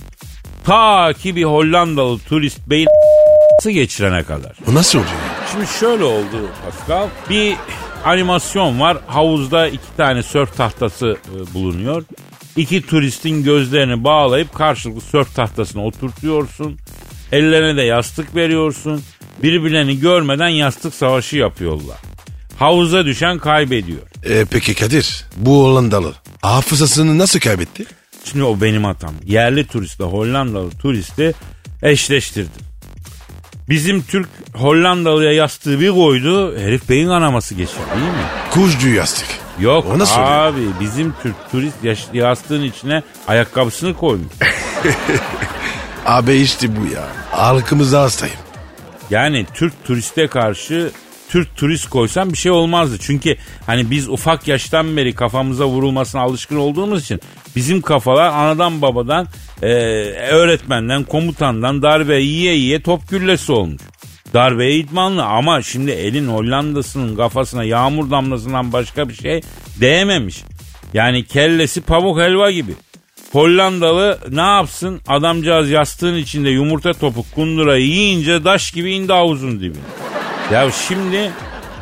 [0.65, 2.87] Ta ki bir Hollandalı turist beyin
[3.65, 4.57] geçirene kadar.
[4.71, 5.13] O nasıl oluyor?
[5.51, 7.07] Şimdi şöyle oldu Pascal.
[7.29, 7.55] Bir
[8.05, 8.97] animasyon var.
[9.07, 12.03] Havuzda iki tane sörf tahtası e, bulunuyor.
[12.57, 16.77] İki turistin gözlerini bağlayıp karşılıklı sörf tahtasına oturtuyorsun.
[17.31, 19.03] Ellerine de yastık veriyorsun.
[19.43, 21.97] Birbirlerini görmeden yastık savaşı yapıyorlar.
[22.59, 23.99] Havuza düşen kaybediyor.
[24.23, 27.85] E, peki Kadir bu Hollandalı hafızasını nasıl kaybetti?
[28.25, 29.13] Şimdi o benim hatam.
[29.25, 31.33] Yerli turistle Hollandalı turisti
[31.83, 32.61] eşleştirdim.
[33.69, 36.57] Bizim Türk Hollandalı'ya yastığı bir koydu.
[36.59, 38.25] Herif beyin kanaması geçirdi değil mi?
[38.51, 39.27] Kuşcu yastık.
[39.61, 40.31] Yok O nasıl oluyor?
[40.31, 44.33] abi bizim Türk turist yaş- yastığın içine ayakkabısını koymuş.
[46.05, 47.07] Abi işte bu ya.
[47.31, 48.35] Halkımıza hastayım.
[49.09, 50.91] Yani Türk turiste karşı
[51.29, 52.97] Türk turist koysan bir şey olmazdı.
[53.01, 57.21] Çünkü hani biz ufak yaştan beri kafamıza vurulmasına alışkın olduğumuz için
[57.55, 59.27] bizim kafalar anadan babadan
[59.61, 59.67] e,
[60.31, 63.81] öğretmenden komutandan darbe yiye yiye top güllesi olmuş.
[64.33, 69.41] Darbeye idmanlı ama şimdi elin Hollanda'sının kafasına yağmur damlasından başka bir şey
[69.81, 70.43] değmemiş.
[70.93, 72.71] Yani kellesi pamuk helva gibi.
[73.31, 75.01] Hollandalı ne yapsın?
[75.07, 79.81] Adamcağız yastığın içinde yumurta topuk kundurayı yiyince daş gibi indi havuzun dibine.
[80.53, 81.31] Ya şimdi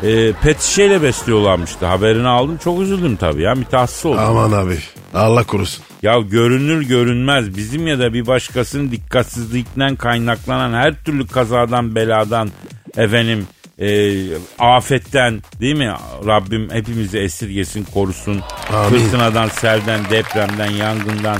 [0.03, 1.85] e, pet şişeyle besliyorlarmıştı.
[1.85, 2.57] Haberini aldım.
[2.63, 3.55] Çok üzüldüm tabii ya.
[3.55, 4.19] Mütehassıs oldum.
[4.19, 4.77] Aman abi.
[5.13, 5.83] Allah korusun.
[6.01, 12.49] Ya görünür görünmez bizim ya da bir başkasının dikkatsizliğinden kaynaklanan her türlü kazadan beladan
[12.97, 13.47] efendim
[13.79, 14.15] e,
[14.59, 15.93] afetten değil mi
[16.25, 18.41] Rabbim hepimizi esirgesin korusun
[18.73, 18.89] Amin.
[18.89, 21.37] fırtınadan selden depremden yangından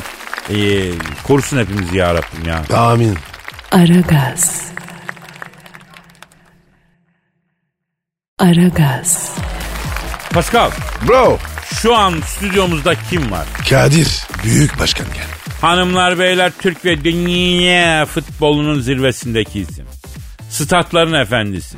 [0.50, 0.92] e,
[1.28, 2.78] korusun hepimizi ya Rabbim ya.
[2.78, 3.18] Amin.
[3.72, 4.72] Aragaz.
[8.40, 9.32] Aragaz.
[10.34, 10.72] Pascal
[11.08, 11.38] Bro.
[11.74, 13.46] Şu an stüdyomuzda kim var?
[13.70, 14.24] Kadir.
[14.44, 15.26] Büyük başkan gel.
[15.62, 19.86] Hanımlar beyler Türk ve dünya futbolunun zirvesindeki isim.
[20.50, 21.78] Statların efendisi.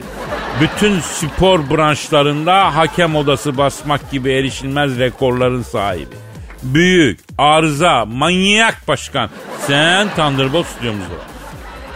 [0.62, 6.16] Bütün spor branşlarında hakem odası basmak gibi erişilmez rekorların sahibi.
[6.64, 9.30] Büyük, arıza, manyak başkan.
[9.68, 11.28] Sen Thunderbolt stüdyomuzda var.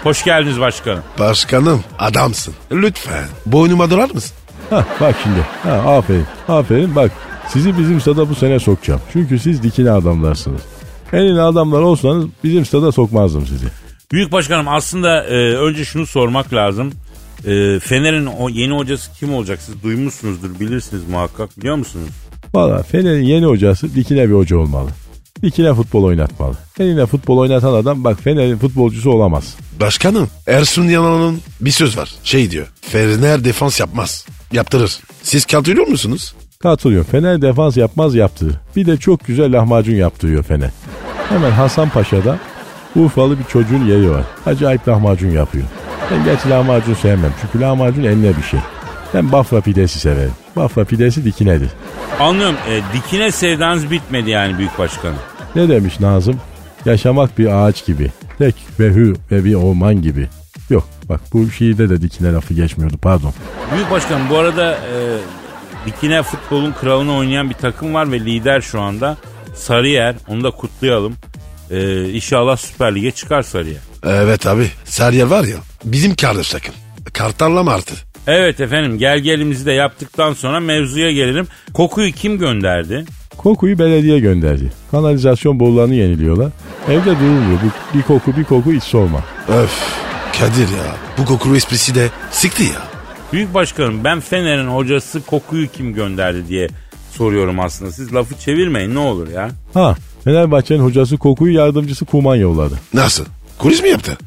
[0.03, 1.03] Hoş geldiniz başkanım.
[1.19, 2.53] Başkanım adamsın.
[2.71, 3.25] Lütfen.
[3.45, 4.35] Boynuma dolar mısın?
[4.69, 5.39] Hah bak şimdi.
[5.63, 6.25] Ha, aferin.
[6.47, 7.11] Aferin bak.
[7.47, 9.01] Sizi bizim stada bu sene sokacağım.
[9.13, 10.61] Çünkü siz dikine adamlarsınız.
[11.13, 13.65] Enine adamlar olsanız bizim stada sokmazdım sizi.
[14.11, 16.91] Büyük başkanım aslında e, önce şunu sormak lazım.
[17.45, 19.59] E, Fener'in o yeni hocası kim olacak?
[19.65, 21.59] Siz duymuşsunuzdur, bilirsiniz muhakkak.
[21.59, 22.09] Biliyor musunuz?
[22.53, 24.89] Valla Fener'in yeni hocası dikine bir hoca olmalı.
[25.41, 26.55] Dikine futbol oynatmalı.
[26.79, 29.55] Eline futbol oynatan adam bak Fener'in futbolcusu olamaz.
[29.79, 32.15] Başkanım Ersun Yanal'ın bir söz var.
[32.23, 32.67] Şey diyor.
[32.81, 34.25] Fener defans yapmaz.
[34.51, 34.99] Yaptırır.
[35.23, 36.33] Siz katılıyor musunuz?
[36.63, 37.07] Katılıyorum.
[37.11, 38.61] Fener defans yapmaz yaptığı.
[38.75, 40.69] Bir de çok güzel lahmacun yaptırıyor Fener.
[41.29, 42.37] Hemen Hasan Paşa'da
[42.95, 44.23] Urfalı bir çocuğun yeri var.
[44.45, 45.63] Acayip lahmacun yapıyor.
[46.11, 47.33] Ben gerçi lahmacun sevmem.
[47.41, 48.59] Çünkü lahmacun eline bir şey.
[49.13, 50.31] Ben Bafra pidesi severim.
[50.55, 51.69] Bafra pidesi dikinedir.
[52.19, 52.55] Anlıyorum.
[52.69, 55.17] E, dikine sevdanız bitmedi yani büyük başkanım.
[55.55, 56.35] Ne demiş Nazım?
[56.85, 58.11] Yaşamak bir ağaç gibi.
[58.37, 60.27] Tek ve hür ve bir orman gibi.
[60.69, 63.33] Yok bak bu şiirde de dikine lafı geçmiyordu pardon.
[63.75, 64.93] Büyük başkanım bu arada e,
[65.85, 69.17] dikine futbolun kralını oynayan bir takım var ve lider şu anda
[69.55, 70.15] Sarıyer.
[70.27, 71.15] Onu da kutlayalım.
[71.71, 73.81] E, inşallah Süper Lig'e çıkar Sarıyer.
[74.03, 74.67] Evet abi.
[74.85, 75.57] Sarıyer var ya.
[75.83, 76.75] Bizim kardeş takım.
[77.13, 77.93] Kartal'la Martı.
[78.27, 81.47] Evet efendim gel gelimizi de yaptıktan sonra mevzuya gelelim.
[81.73, 83.05] Kokuyu kim gönderdi?
[83.37, 84.71] Kokuyu belediye gönderdi.
[84.91, 86.51] Kanalizasyon borularını yeniliyorlar.
[86.89, 87.59] Evde durulmuyor.
[87.63, 89.23] Bu bir koku bir koku hiç sorma.
[89.47, 89.71] Öf.
[90.39, 90.95] Kadir ya.
[91.17, 92.92] Bu kokulu esprisi de sikti ya.
[93.33, 96.67] Büyük başkanım ben Fener'in hocası kokuyu kim gönderdi diye
[97.11, 97.91] soruyorum aslında.
[97.91, 99.49] Siz lafı çevirmeyin ne olur ya.
[99.73, 102.79] Ha Fenerbahçe'nin hocası kokuyu yardımcısı Kuman yolladı.
[102.93, 103.25] Nasıl?
[103.57, 104.17] Kulis mi yaptı?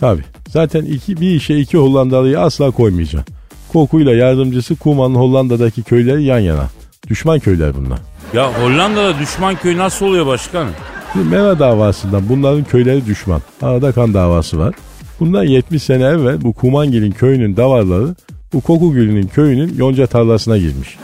[0.00, 0.22] Tabi.
[0.48, 3.24] Zaten iki, bir işe iki Hollandalıyı asla koymayacağım.
[3.72, 6.66] Kokuyla yardımcısı Kuman'ın Hollanda'daki köyleri yan yana.
[7.08, 7.98] Düşman köyler bunlar.
[8.34, 10.72] Ya Hollanda'da düşman köy nasıl oluyor başkanım?
[11.12, 13.42] Şimdi Meva davasından bunların köyleri düşman.
[13.62, 14.74] Arada kan davası var.
[15.20, 18.14] Bundan 70 sene evvel bu Kumangil'in köyünün davarları
[18.56, 20.96] bu Kokugül'ün köyünün yonca tarlasına girmiş.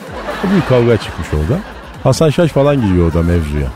[0.44, 1.60] Bir kavga çıkmış orada.
[2.02, 3.66] Hasan Şaş falan giriyor orada mevzuya.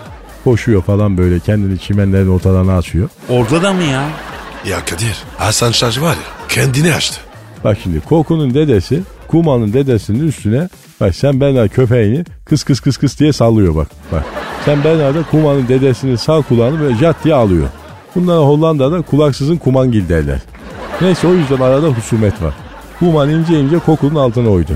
[0.45, 3.09] Koşuyor falan böyle kendini çimenlerin ortalarına açıyor.
[3.29, 4.09] Orada da mı ya?
[4.71, 5.25] Ya Kadir.
[5.39, 6.49] Hasan Şarj var ya.
[6.49, 7.21] Kendini açtı.
[7.65, 10.69] Bak şimdi Koku'nun dedesi Kuman'ın dedesinin üstüne
[11.01, 13.89] bak sen Bernard köpeğini kıs kıs kıs kıs diye sallıyor bak.
[14.13, 14.25] Bak
[14.65, 17.69] sen Bernard'a Kuman'ın dedesinin sağ kulağını böyle jat diye alıyor.
[18.15, 20.39] Bunlara Hollanda'da kulaksızın kumangil derler.
[21.01, 22.55] Neyse o yüzden arada husumet var.
[22.99, 24.73] Kuman ince ince Koku'nun altına oydu.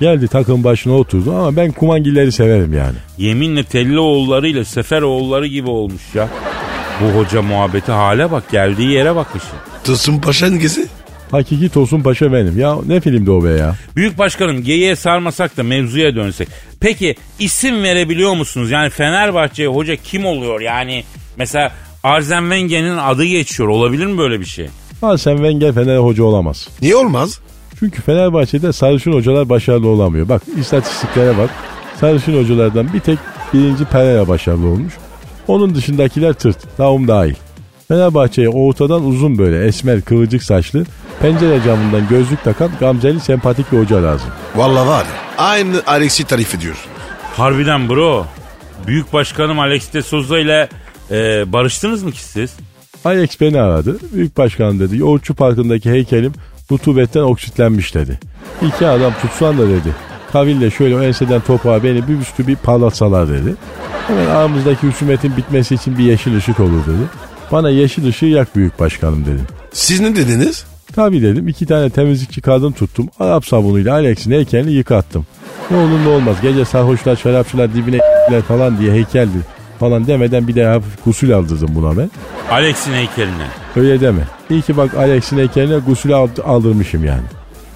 [0.00, 2.96] Geldi takım başına oturdu ama ben kumangilleri severim yani.
[3.18, 6.28] Yeminle Telli oğulları ile Sefer oğulları gibi olmuş ya.
[7.00, 9.84] Bu hoca muhabbeti hale bak geldiği yere bak işin.
[9.84, 10.86] Tosun Paşa hangisi?
[11.30, 12.58] Hakiki Tosun Paşa benim.
[12.58, 13.74] Ya ne filmdi o be ya?
[13.96, 16.48] Büyük başkanım geyiğe sarmasak da mevzuya dönsek.
[16.80, 18.70] Peki isim verebiliyor musunuz?
[18.70, 20.60] Yani Fenerbahçe hoca kim oluyor?
[20.60, 21.04] Yani
[21.36, 23.68] mesela Arzen Wenger'in adı geçiyor.
[23.68, 24.66] Olabilir mi böyle bir şey?
[25.02, 26.68] Arsene Wenger Fener hoca olamaz.
[26.82, 27.40] Niye olmaz?
[27.78, 30.28] Çünkü Fenerbahçe'de sarışın hocalar başarılı olamıyor.
[30.28, 31.50] Bak istatistiklere bak.
[32.00, 33.18] Sarışın hocalardan bir tek
[33.54, 34.92] birinci Pereira başarılı olmuş.
[35.48, 36.78] Onun dışındakiler tırt.
[36.78, 37.34] Naum dahil.
[37.88, 40.84] Fenerbahçe'ye ortadan uzun böyle esmer kıvırcık saçlı
[41.22, 44.28] pencere camından gözlük takan gamzeli sempatik bir hoca lazım.
[44.56, 45.44] Vallahi var ya.
[45.44, 46.76] Aynı Alex'i tarif ediyor.
[47.36, 48.26] Harbiden bro.
[48.86, 50.68] Büyük başkanım Alex de Souza ile
[51.10, 52.56] e, barıştınız mı ki siz?
[53.04, 53.98] Alex beni aradı.
[54.14, 54.96] Büyük başkan dedi.
[54.96, 56.32] Yoğurtçu Parkı'ndaki heykelim
[56.72, 58.18] rutubetten oksitlenmiş dedi.
[58.62, 59.94] İki adam tutsan da dedi.
[60.32, 63.54] Kaville şöyle enseden toprağa beni bir üstü bir parlatsalar dedi.
[64.06, 67.02] Hemen aramızdaki husumetin bitmesi için bir yeşil ışık olur dedi.
[67.52, 69.40] Bana yeşil ışığı yak büyük başkanım dedi.
[69.72, 70.64] Siz ne dediniz?
[70.94, 73.08] Tabii dedim iki tane temizlikçi kadın tuttum.
[73.18, 75.26] Arap sabunuyla Alex'in heykelini yıkattım.
[75.70, 78.00] Ne olur ne olmaz gece sarhoşlar şarapçılar dibine
[78.48, 79.38] falan diye heykeldi
[79.80, 82.10] falan demeden bir de hafif gusül aldırdım buna ben.
[82.50, 83.46] Alex'in heykeline.
[83.76, 84.22] Öyle deme.
[84.50, 87.22] İyi ki bak Alex'in heykeline gusül ald- aldırmışım yani.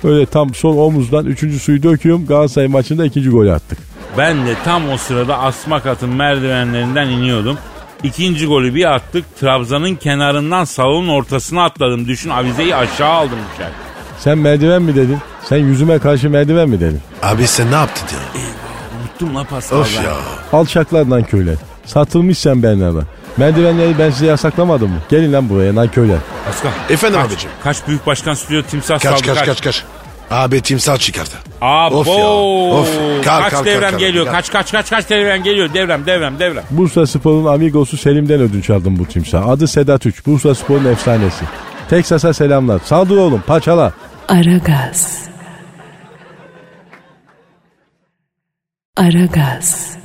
[0.04, 2.26] Öyle tam sol omuzdan üçüncü suyu döküyorum.
[2.26, 3.78] Galatasaray maçında ikinci golü attık.
[4.18, 7.58] Ben de tam o sırada asma katın merdivenlerinden iniyordum.
[8.02, 9.24] İkinci golü bir attık.
[9.40, 12.08] Trabzanın kenarından salonun ortasına atladım.
[12.08, 13.68] Düşün avizeyi aşağı aldım içeri.
[14.18, 15.18] Sen merdiven mi dedin?
[15.44, 17.00] Sen yüzüme karşı merdiven mi dedin?
[17.22, 18.40] Abi sen ne yaptın ya?
[19.00, 20.12] Unuttum la Pascal Of ya.
[20.52, 21.56] Alçaklardan köyler.
[21.86, 23.00] Satılmış sen Bernarda.
[23.36, 24.98] Merdivenleri ben size yasaklamadım mı?
[25.10, 26.18] Gelin lan buraya lan köyler.
[26.46, 26.70] Pascal.
[26.90, 27.50] Efendim kaç, abicim.
[27.62, 29.84] Kaç büyük başkan stüdyo timsah Kaç saldı kaç kaç kaç.
[30.30, 31.30] Abi timsah çıkardı.
[31.60, 31.96] Abo.
[31.96, 32.88] Of ya, of.
[33.24, 34.24] Kalk, kaç kalk, devrem kalk, geliyor?
[34.24, 34.34] kalk.
[34.34, 35.74] Kaç kaç kaç kaç devrem geliyor?
[35.74, 36.64] Devrem devrem devrem.
[36.70, 39.48] Bursa Spor'un amigosu Selim'den ödünç aldım bu timsah.
[39.48, 40.26] Adı Sedat Üç.
[40.26, 41.44] Bursa Spor'un efsanesi.
[41.90, 42.80] Teksas'a selamlar.
[42.84, 43.92] Saldır oğlum paçala.
[44.28, 45.24] Aragaz.
[48.96, 49.96] Aragaz.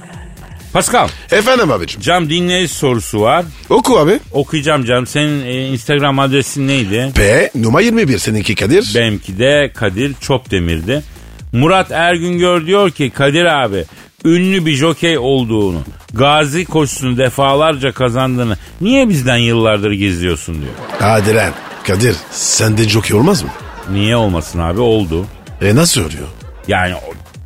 [0.74, 1.08] Pascal.
[1.32, 2.02] Efendim abicim.
[2.02, 3.46] Cam dinleyici sorusu var.
[3.70, 4.20] Oku abi.
[4.32, 5.08] Okuyacağım Cam.
[5.08, 7.12] Senin e, Instagram adresin neydi?
[7.18, 8.92] B numara 21 seninki Kadir.
[8.96, 11.04] Benimki de Kadir Çopdemir'di.
[11.54, 13.86] Murat Ergüngör diyor ki Kadir abi
[14.26, 15.82] ünlü bir jokey olduğunu,
[16.14, 20.74] gazi koşusunu defalarca kazandığını niye bizden yıllardır gizliyorsun diyor.
[21.00, 21.54] Hadi lan.
[21.88, 23.50] Kadir sen de jockey olmaz mı?
[23.92, 25.26] Niye olmasın abi oldu.
[25.62, 26.28] E nasıl oluyor?
[26.68, 26.96] Yani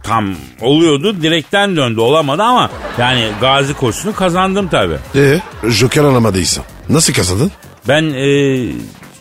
[0.04, 4.94] tam oluyordu direkten döndü olamadı ama yani gazi koşusunu kazandım tabi.
[5.16, 6.64] E joker alamadıysan.
[6.90, 7.52] Nasıl kazandın?
[7.88, 8.28] Ben e,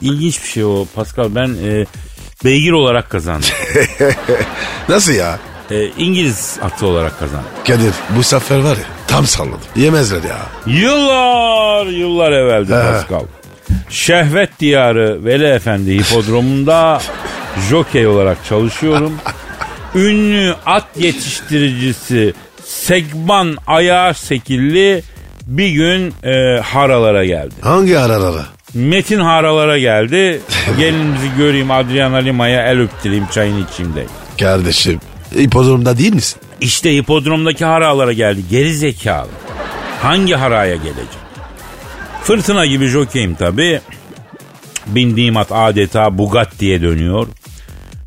[0.00, 1.86] ilginç bir şey o Pascal ben e,
[2.44, 3.48] beygir olarak kazandım.
[4.88, 5.38] Nasıl ya?
[5.70, 7.48] E, İngiliz atı olarak kazandım.
[7.66, 9.60] Kadir bu sefer var ya tam salladım.
[9.76, 10.38] Yemezler ya.
[10.66, 12.70] Yıllar yıllar evveldi.
[12.70, 13.24] Pascal.
[13.90, 17.00] Şehvet diyarı Veli Efendi hipodromunda
[17.70, 19.12] jokey olarak çalışıyorum.
[19.94, 25.02] Ünlü at yetiştiricisi Segman Ayağı Sekilli
[25.46, 27.54] bir gün e, haralara geldi.
[27.60, 28.46] Hangi aralara?
[28.74, 30.40] Metin haralara geldi.
[30.78, 34.06] Gelinimizi göreyim Adriana Lima'ya el öptüreyim çayını içeyim de.
[34.40, 35.00] Kardeşim
[35.34, 36.40] hipodromda değil misin?
[36.60, 38.40] İşte hipodromdaki haralara geldi.
[38.50, 39.28] Geri zekalı.
[40.02, 41.22] Hangi haraya gelecek?
[42.24, 43.80] Fırtına gibi jokeyim tabi.
[44.86, 47.26] Bindiğim at adeta Bugatti'ye dönüyor.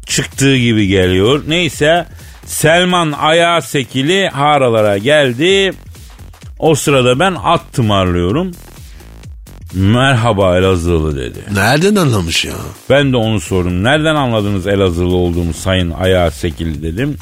[0.06, 1.44] Çıktığı gibi geliyor.
[1.48, 2.06] Neyse
[2.46, 5.74] Selman ayağı sekili haralara geldi.
[6.60, 8.52] O sırada ben at tımarlıyorum.
[9.74, 11.40] Merhaba Elazığlı dedi.
[11.54, 12.54] Nereden anlamış ya?
[12.90, 13.84] Ben de onu sordum.
[13.84, 17.18] Nereden anladınız Elazığlı olduğumu sayın ayağı sekili dedim.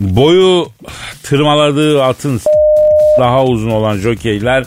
[0.00, 0.68] Boyu
[1.22, 2.40] tırmaladığı atın
[3.18, 4.64] daha uzun olan jokeyler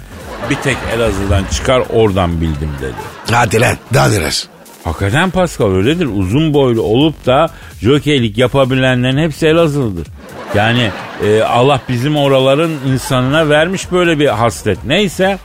[0.49, 2.95] bir tek Elazığ'dan çıkar oradan bildim dedi.
[3.31, 4.43] Hadi lan daha neler?
[4.83, 6.05] Hakikaten Pascal öyledir.
[6.05, 7.49] Uzun boylu olup da
[7.81, 10.07] jokeylik yapabilenlerin hepsi Elazığlıdır.
[10.55, 10.91] Yani
[11.25, 14.77] e, Allah bizim oraların insanına vermiş böyle bir haslet.
[14.85, 15.37] Neyse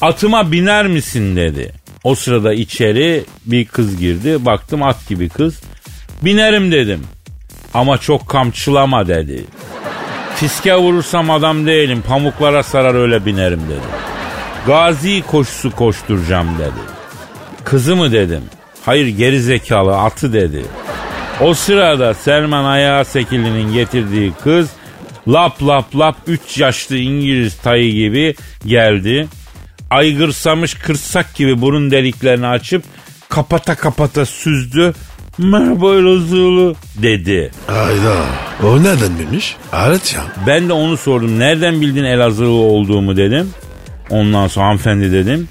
[0.00, 1.72] atıma biner misin dedi.
[2.04, 4.44] O sırada içeri bir kız girdi.
[4.44, 5.60] Baktım at gibi kız.
[6.22, 7.04] Binerim dedim.
[7.74, 9.44] Ama çok kamçılama dedi.
[10.36, 12.02] Fiske vurursam adam değilim.
[12.08, 13.86] Pamuklara sarar öyle binerim dedi.
[14.66, 16.98] Gazi koşusu koşturacağım dedi.
[17.64, 18.42] Kızı mı dedim.
[18.84, 20.62] Hayır geri zekalı atı dedi.
[21.40, 24.68] O sırada Selman Ayağı Sekili'nin getirdiği kız
[25.28, 28.34] lap lap lap 3 yaşlı İngiliz tayı gibi
[28.66, 29.28] geldi.
[29.90, 32.82] Aygırsamış kırsak gibi burun deliklerini açıp
[33.28, 34.94] kapata kapata süzdü.
[35.38, 37.50] Merhaba Elazığlı dedi.
[37.66, 38.16] Hayda.
[38.64, 39.56] O nereden bilmiş?
[39.86, 40.22] Evet ya.
[40.46, 41.38] Ben de onu sordum.
[41.38, 43.50] Nereden bildin Elazığlı olduğumu dedim.
[44.10, 45.48] Ondan sonra hanımefendi dedim.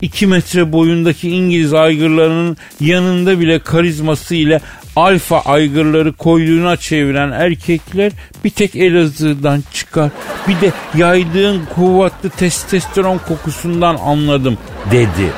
[0.00, 4.60] 2 metre boyundaki İngiliz aygırlarının yanında bile karizması ile
[4.96, 8.12] alfa aygırları koyduğuna çeviren erkekler
[8.44, 10.10] bir tek Elazığ'dan çıkar.
[10.48, 14.58] Bir de yaydığın kuvvetli testosteron kokusundan anladım
[14.90, 15.30] dedi.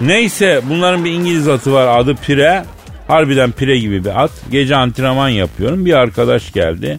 [0.00, 2.64] Neyse bunların bir İngiliz atı var adı Pire.
[3.08, 4.30] Harbiden pire gibi bir at.
[4.50, 5.86] Gece antrenman yapıyorum.
[5.86, 6.98] Bir arkadaş geldi.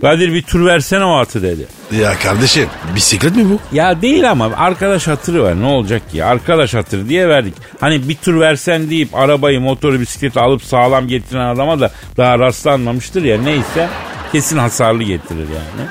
[0.00, 1.66] Kadir bir tur versene o atı dedi.
[1.92, 3.76] Ya kardeşim bisiklet mi bu?
[3.76, 6.24] Ya değil ama arkadaş hatırı var ne olacak ki?
[6.24, 7.54] Arkadaş hatırı diye verdik.
[7.80, 13.24] Hani bir tur versen deyip arabayı motoru bisikleti alıp sağlam getiren adama da daha rastlanmamıştır
[13.24, 13.88] ya neyse
[14.32, 15.88] kesin hasarlı getirir yani.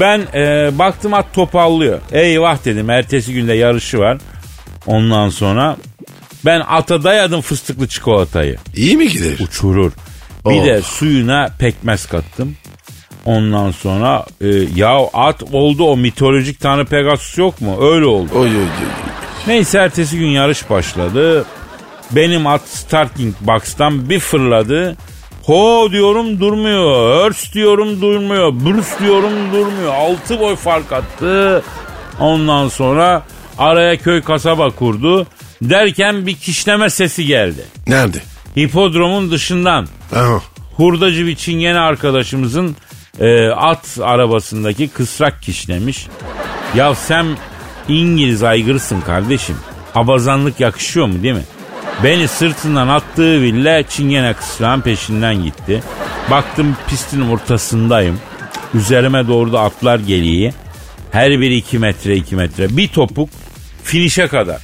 [0.00, 2.00] Ben e, baktım at topallıyor.
[2.12, 4.18] Eyvah dedim ertesi günde yarışı var.
[4.86, 5.76] Ondan sonra
[6.44, 8.56] ben ata dayadım fıstıklı çikolatayı.
[8.76, 9.38] İyi mi gider?
[9.40, 9.92] Uçurur.
[10.46, 10.64] Bir Oh.
[10.66, 12.56] de suyuna pekmez kattım.
[13.26, 17.76] Ondan sonra e, ya at oldu o mitolojik tanrı Pegasus yok mu?
[17.80, 18.30] Öyle oldu.
[18.34, 18.66] Oy oy oy.
[19.46, 21.44] Neyse ertesi gün yarış başladı.
[22.10, 24.96] Benim at starting box'tan bir fırladı.
[25.42, 27.10] Ho diyorum durmuyor.
[27.26, 28.52] Örs diyorum durmuyor.
[28.52, 29.94] Bruce diyorum durmuyor.
[29.94, 31.62] Altı boy fark attı.
[32.20, 33.22] Ondan sonra
[33.58, 35.26] araya köy kasaba kurdu.
[35.62, 37.64] Derken bir kişneme sesi geldi.
[37.86, 38.18] Nerede?
[38.58, 40.40] Hipodromun dışından Aha.
[40.76, 42.76] hurdacı bir çingene arkadaşımızın
[43.20, 46.06] e, at arabasındaki kısrak kişnemiş.
[46.74, 47.26] Ya sen
[47.88, 49.56] İngiliz aygırsın kardeşim.
[49.94, 51.44] Abazanlık yakışıyor mu değil mi?
[52.04, 55.82] Beni sırtından attığı bile çingene kısrağın peşinden gitti.
[56.30, 58.20] Baktım pistin ortasındayım.
[58.74, 60.52] Üzerime doğru da atlar geliyor.
[61.10, 62.76] Her biri iki metre iki metre.
[62.76, 63.28] Bir topuk
[63.84, 64.62] finişe kadar.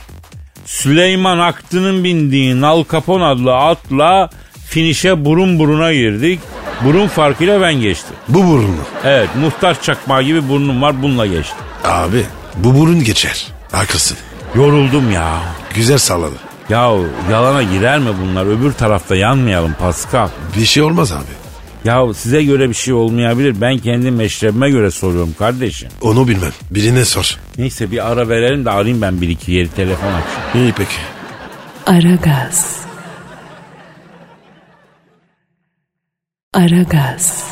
[0.65, 4.31] Süleyman Aktı'nın bindiği Nal Capone adlı atla
[4.67, 6.41] finişe burun buruna girdik.
[6.85, 8.17] Burun farkıyla ben geçtim.
[8.29, 8.77] Bu burun.
[9.05, 11.59] Evet muhtar çakmağı gibi burnum var bununla geçtim.
[11.85, 12.25] Abi
[12.57, 13.47] bu burun geçer.
[13.73, 14.17] Haklısın.
[14.55, 15.39] Yoruldum ya.
[15.75, 16.35] Güzel salladı.
[16.69, 16.93] Ya
[17.31, 18.47] yalana girer mi bunlar?
[18.47, 20.29] Öbür tarafta yanmayalım Pascal.
[20.57, 21.43] Bir şey olmaz abi.
[21.85, 23.61] Ya size göre bir şey olmayabilir.
[23.61, 25.89] Ben kendi meşrebime göre soruyorum kardeşim.
[26.01, 26.53] Onu bilmem.
[26.71, 27.37] Birine sor.
[27.59, 30.67] Neyse bir ara verelim de arayayım ben bir iki yeri telefon açayım.
[30.69, 30.97] İyi peki.
[31.87, 32.82] Aragaz.
[36.55, 37.45] Aragaz.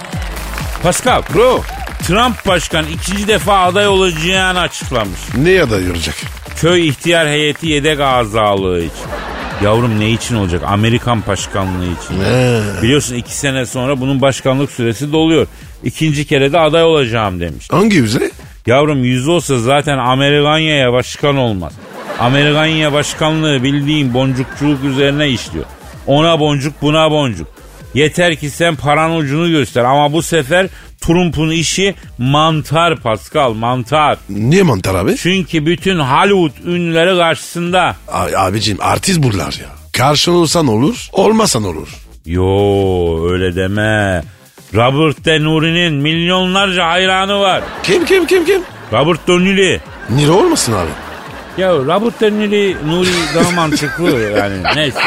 [0.82, 1.22] Pascal.
[1.34, 1.62] Bro.
[2.02, 5.20] Trump başkan ikinci defa aday olacağını açıklamış.
[5.38, 6.14] Ne aday yoracak?
[6.56, 9.06] Köy ihtiyar heyeti yedek azalığı için.
[9.64, 10.62] Yavrum ne için olacak?
[10.66, 12.24] Amerikan başkanlığı için.
[12.24, 12.60] He.
[12.82, 15.46] Biliyorsun iki sene sonra bunun başkanlık süresi doluyor.
[15.84, 17.68] İkinci kere de aday olacağım demiş.
[17.70, 18.30] Hangi yüzde?
[18.66, 21.72] Yavrum yüz olsa zaten Amerikanya'ya başkan olmaz.
[22.18, 25.64] Amerikanya başkanlığı bildiğin boncukçuluk üzerine işliyor.
[26.06, 27.59] Ona boncuk buna boncuk.
[27.94, 30.66] Yeter ki sen paran ucunu göster ama bu sefer
[31.00, 34.18] Trump'un işi mantar Pascal mantar.
[34.30, 35.16] Niye mantar abi?
[35.16, 37.96] Çünkü bütün Hollywood ünlüleri karşısında.
[38.08, 39.66] A- abicim artist bunlar ya.
[39.92, 41.88] Karşın olsan olur, olmasan olur.
[42.26, 44.22] Yo öyle deme.
[44.74, 47.62] Robert De Nuri'nin milyonlarca hayranı var.
[47.82, 48.62] Kim kim kim kim?
[48.92, 49.80] Robert De Nuri.
[50.10, 50.90] Niro olmasın abi?
[51.62, 55.00] Ya Robert De Nuri, Nuri daha mantıklı yani neyse.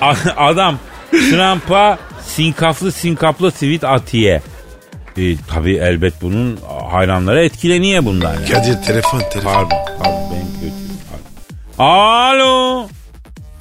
[0.36, 0.78] Adam
[1.10, 4.42] Trump'a sinkaflı sinkaplı tweet atiye.
[5.16, 6.58] E, tabii elbet bunun
[6.90, 8.48] hayranları etkileniyor bundan yani.
[8.50, 9.52] Kadir telefon telefon.
[9.52, 10.74] Pardon, pardon benim kötü.
[11.10, 11.90] Pardon.
[11.90, 12.88] Alo.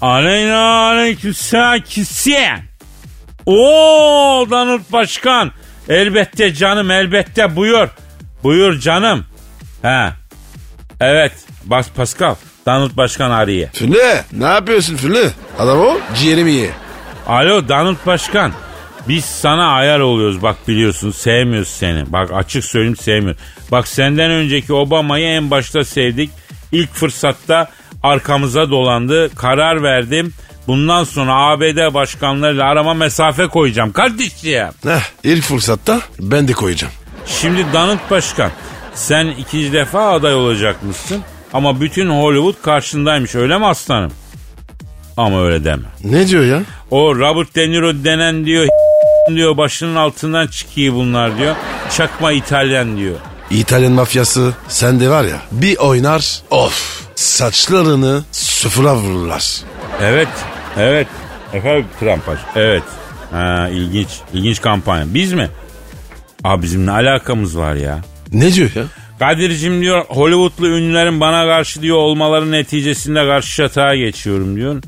[0.01, 2.61] Aleyna aleykümselam kisiyen.
[3.45, 5.51] Oo Danut Başkan.
[5.89, 7.87] Elbette canım elbette buyur.
[8.43, 9.25] Buyur canım.
[9.81, 10.09] He.
[11.01, 11.31] Evet.
[11.65, 12.35] Bas Pascal.
[12.65, 13.69] Danut Başkan arıyor.
[13.73, 15.29] Füle ne yapıyorsun Füle?
[15.59, 16.69] Adam o ciğerimi ye.
[17.29, 18.51] Alo Danut Başkan.
[19.07, 22.13] Biz sana ayar oluyoruz bak biliyorsun sevmiyoruz seni.
[22.13, 23.41] Bak açık söyleyeyim sevmiyoruz.
[23.71, 26.29] Bak senden önceki Obama'yı en başta sevdik.
[26.71, 27.67] İlk fırsatta
[28.03, 29.35] arkamıza dolandı.
[29.35, 30.33] Karar verdim.
[30.67, 34.67] Bundan sonra ABD başkanlarıyla arama mesafe koyacağım kardeşciğim.
[34.83, 36.93] Heh, ilk fırsatta ben de koyacağım.
[37.25, 38.51] Şimdi Danıt Başkan
[38.93, 41.21] sen ikinci defa aday olacakmışsın.
[41.53, 44.11] Ama bütün Hollywood karşındaymış öyle mi aslanım?
[45.19, 45.83] Ama öyle deme.
[46.03, 46.61] Ne diyor ya?
[46.91, 48.67] O Robert De Niro denen diyor
[49.35, 51.55] diyor başının altından çıkıyor bunlar diyor.
[51.97, 53.15] Çakma İtalyan diyor.
[53.51, 59.61] İtalyan mafyası sende var ya bir oynar of saçlarını sıfıra vururlar.
[60.01, 60.27] Evet,
[60.77, 61.07] evet.
[61.53, 62.83] Efendim Trump baş- Evet.
[63.31, 65.03] Ha, ilginç, ilginç kampanya.
[65.07, 65.49] Biz mi?
[66.43, 67.99] Abi bizim ne alakamız var ya?
[68.33, 68.83] Ne diyor ya?
[69.19, 74.81] Kadir'cim diyor Hollywoodlu ünlülerin bana karşı diyor olmaları neticesinde karşı şatağa geçiyorum diyor.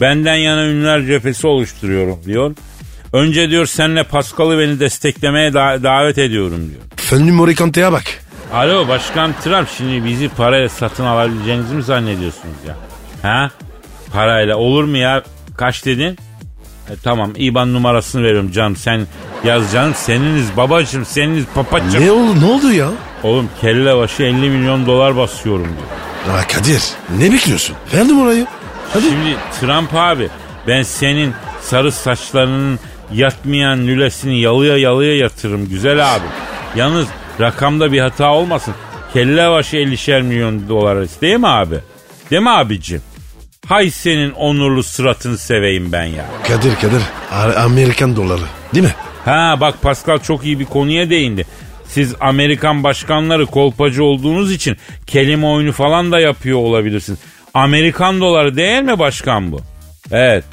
[0.00, 2.54] Benden yana ünlüler cephesi oluşturuyorum diyor.
[3.12, 6.80] Önce diyor senle Pascal'ı beni desteklemeye da- davet ediyorum diyor.
[6.96, 8.04] Fönlü Morikante'ye bak.
[8.54, 12.76] Alo Başkan Trump şimdi bizi parayla satın alabileceğinizi mi zannediyorsunuz ya?
[13.22, 13.50] Ha?
[14.12, 15.22] Parayla olur mu ya?
[15.56, 16.18] Kaç dedin?
[16.90, 19.06] E, tamam IBAN numarasını veriyorum canım sen
[19.44, 22.00] yaz canım seniniz babacım seniniz papacım.
[22.06, 22.88] Ne oldu ne oldu ya?
[23.22, 26.36] Oğlum kelle başı 50 milyon dolar basıyorum diyor.
[26.38, 26.82] Ya Kadir
[27.18, 27.76] ne bekliyorsun?
[27.94, 28.46] Ver numarayı.
[28.92, 29.04] Hadi.
[29.04, 30.28] Şimdi Trump abi
[30.66, 32.78] ben senin sarı saçlarının
[33.14, 36.24] yatmayan lülesini yalıya yalıya yatırırım güzel abi.
[36.76, 37.06] Yalnız
[37.40, 38.74] rakamda bir hata olmasın.
[39.12, 41.78] Kelle başı 50'şer milyon dolar değil mi abi?
[42.30, 43.02] Değil mi abicim?
[43.66, 46.24] Hay senin onurlu sıratını seveyim ben ya.
[46.48, 47.02] Kadir Kadir
[47.56, 48.42] Amerikan doları
[48.74, 48.94] değil mi?
[49.24, 51.46] Ha bak Pascal çok iyi bir konuya değindi.
[51.88, 54.76] Siz Amerikan başkanları kolpacı olduğunuz için
[55.06, 57.18] kelime oyunu falan da yapıyor olabilirsiniz.
[57.54, 59.60] Amerikan doları değil mi başkan bu?
[60.10, 60.44] Evet.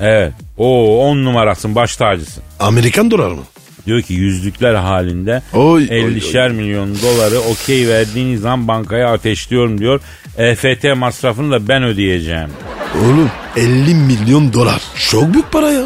[0.00, 0.32] Evet.
[0.58, 2.42] O on numarasın baş tacısın.
[2.60, 3.42] Amerikan doları mı?
[3.86, 10.00] Diyor ki yüzlükler halinde Oy, oy, 50'şer milyon doları okey verdiğiniz zaman bankaya ateşliyorum diyor.
[10.38, 12.48] EFT masrafını da ben ödeyeceğim.
[12.98, 14.82] Oğlum 50 milyon dolar.
[15.10, 15.84] Çok büyük para ya.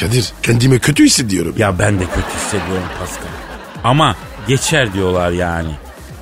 [0.00, 1.54] Kadir kendime kötü hissediyorum.
[1.58, 3.26] Ya ben de kötü hissediyorum Pascal.
[3.84, 4.16] Ama
[4.48, 5.70] geçer diyorlar yani.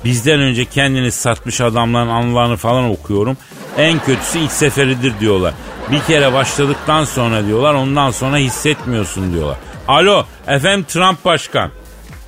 [0.05, 3.37] Bizden önce kendini satmış adamların anılarını falan okuyorum.
[3.77, 5.53] En kötüsü ilk seferidir diyorlar.
[5.91, 9.57] Bir kere başladıktan sonra diyorlar ondan sonra hissetmiyorsun diyorlar.
[9.87, 11.71] Alo efendim Trump başkan.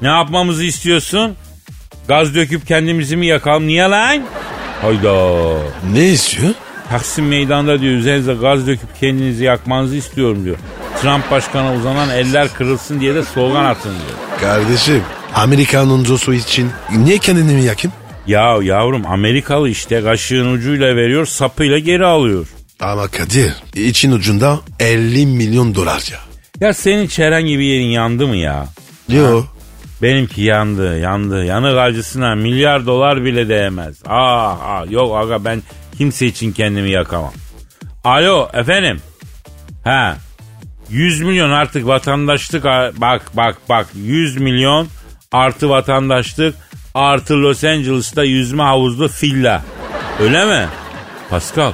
[0.02, 1.36] Ne yapmamızı istiyorsun?
[2.08, 3.68] Gaz döküp kendimizi mi yakalım?
[3.68, 4.22] Niye lan?
[4.82, 5.54] Hayda.
[5.94, 6.54] Ne istiyor?
[6.90, 10.58] Taksim meydanda diyor üzerinize gaz döküp kendinizi yakmanızı istiyorum diyor.
[11.02, 14.40] Trump başkana uzanan eller kırılsın diye de slogan atın diyor.
[14.42, 15.04] Kardeşim
[15.36, 17.94] Amerikan oncosu için niye kendini mi yakayım?
[18.28, 22.48] Ya yavrum Amerikalı işte kaşığın ucuyla veriyor sapıyla geri alıyor.
[22.80, 26.20] Ama Kadir için ucunda 50 milyon dolar ya.
[26.68, 28.68] Ya senin çeren gibi yerin yandı mı ya?
[29.10, 29.44] Yo.
[30.02, 33.96] Benimki yandı yandı yanık acısına milyar dolar bile değmez.
[34.06, 35.64] Ah, ah yok aga ben
[35.98, 37.34] kimse için kendimi yakamam.
[38.04, 39.02] Alo efendim.
[39.84, 40.18] Ha
[40.90, 42.64] 100 milyon artık vatandaşlık
[43.02, 44.88] bak bak bak 100 milyon
[45.38, 46.56] artı vatandaşlık
[46.94, 49.64] artı Los Angeles'ta yüzme havuzlu villa.
[50.22, 50.68] Öyle mi?
[51.30, 51.72] Pascal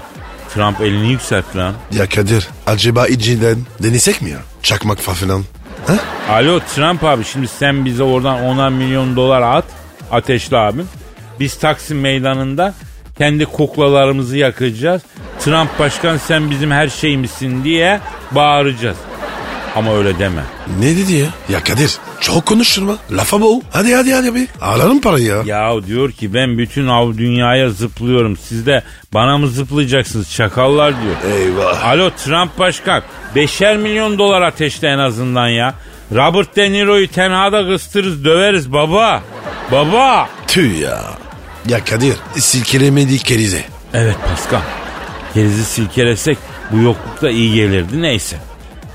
[0.53, 1.73] Trump elini yükseltti lan.
[1.91, 4.39] Ya Kadir acaba içinden denesek mi ya?
[4.63, 5.43] Çakmak falan.
[5.87, 5.93] Ha?
[6.29, 9.65] Alo Trump abi şimdi sen bize oradan 10'ar milyon dolar at.
[10.11, 10.87] Ateşli abim.
[11.39, 12.73] Biz Taksim meydanında
[13.17, 15.01] kendi kuklalarımızı yakacağız.
[15.39, 17.99] Trump başkan sen bizim her şeyimizsin diye
[18.31, 18.97] bağıracağız.
[19.75, 20.41] Ama öyle deme.
[20.79, 21.27] Ne dedi ya?
[21.49, 22.97] Ya Kadir çok konuşturma.
[23.11, 23.61] Lafa boğ.
[23.71, 24.47] Hadi hadi hadi abi.
[24.61, 25.43] Alalım parayı ya.
[25.45, 28.37] Ya diyor ki ben bütün av dünyaya zıplıyorum.
[28.37, 31.35] Siz de bana mı zıplayacaksınız çakallar diyor.
[31.37, 31.85] Eyvah.
[31.85, 33.03] Alo Trump başkan.
[33.35, 35.73] Beşer milyon dolar ateşte en azından ya.
[36.11, 39.23] Robert De Niro'yu tenhada kıstırırız döveriz baba.
[39.71, 40.29] Baba.
[40.47, 40.99] Tüh ya.
[41.69, 43.63] Ya Kadir silkelemedi kerize.
[43.93, 44.61] Evet Pascal.
[45.33, 46.37] Kerizi silkelesek
[46.71, 48.37] bu yoklukta iyi gelirdi neyse.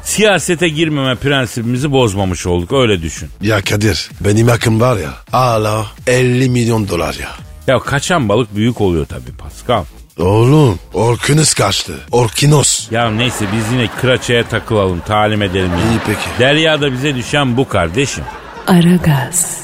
[0.09, 3.28] Siyasete girmeme prensibimizi bozmamış olduk öyle düşün.
[3.42, 7.28] Ya Kadir benim hakkım var ya hala 50 milyon dolar ya.
[7.66, 9.84] Ya kaçan balık büyük oluyor tabii Pascal.
[10.18, 11.94] Oğlum Orkinos kaçtı.
[12.11, 12.92] Orkinos.
[12.92, 15.70] Ya neyse biz yine kıraçaya takılalım talim edelim.
[15.70, 15.78] ya.
[15.92, 16.28] İyi peki.
[16.38, 18.24] Derya'da bize düşen bu kardeşim.
[18.66, 19.61] Aragaz.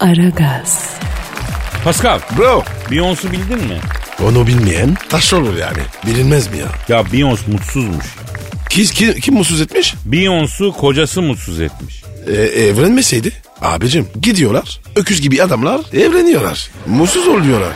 [0.00, 0.94] Aragaz.
[1.84, 2.62] Pascal Bro.
[2.90, 3.78] Beyoncé'u bildin mi?
[4.28, 5.78] Onu bilmeyen taş olur yani.
[6.06, 6.66] Bilinmez mi ya?
[6.88, 8.04] Ya Beyoncé mutsuzmuş.
[8.70, 9.94] Kim, kim, kim mutsuz etmiş?
[10.08, 12.02] Beyoncé kocası mutsuz etmiş.
[12.26, 13.32] E, evlenmeseydi.
[13.60, 14.80] Abicim gidiyorlar.
[14.96, 16.70] Öküz gibi adamlar evleniyorlar.
[16.86, 17.72] Mutsuz oluyorlar.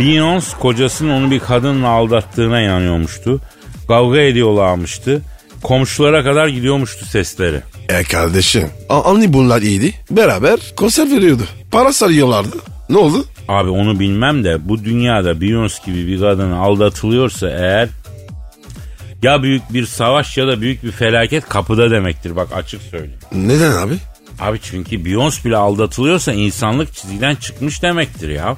[0.00, 3.40] Beyoncé kocasının onu bir kadınla aldattığına inanıyormuştu.
[3.88, 5.22] Kavga ediyorlarmıştı.
[5.62, 7.60] Komşulara kadar gidiyormuştu sesleri.
[7.88, 8.68] E kardeşim.
[8.88, 9.94] Anne bunlar iyiydi.
[10.10, 11.42] Beraber konser veriyordu.
[11.72, 12.56] Para sarıyorlardı.
[12.88, 13.24] Ne oldu?
[13.48, 17.88] Abi onu bilmem de bu dünyada Beyoncé gibi bir kadın aldatılıyorsa eğer
[19.22, 23.20] ya büyük bir savaş ya da büyük bir felaket kapıda demektir bak açık söyleyeyim.
[23.32, 23.94] Neden abi?
[24.40, 28.56] Abi çünkü Beyoncé bile aldatılıyorsa insanlık çizgiden çıkmış demektir ya.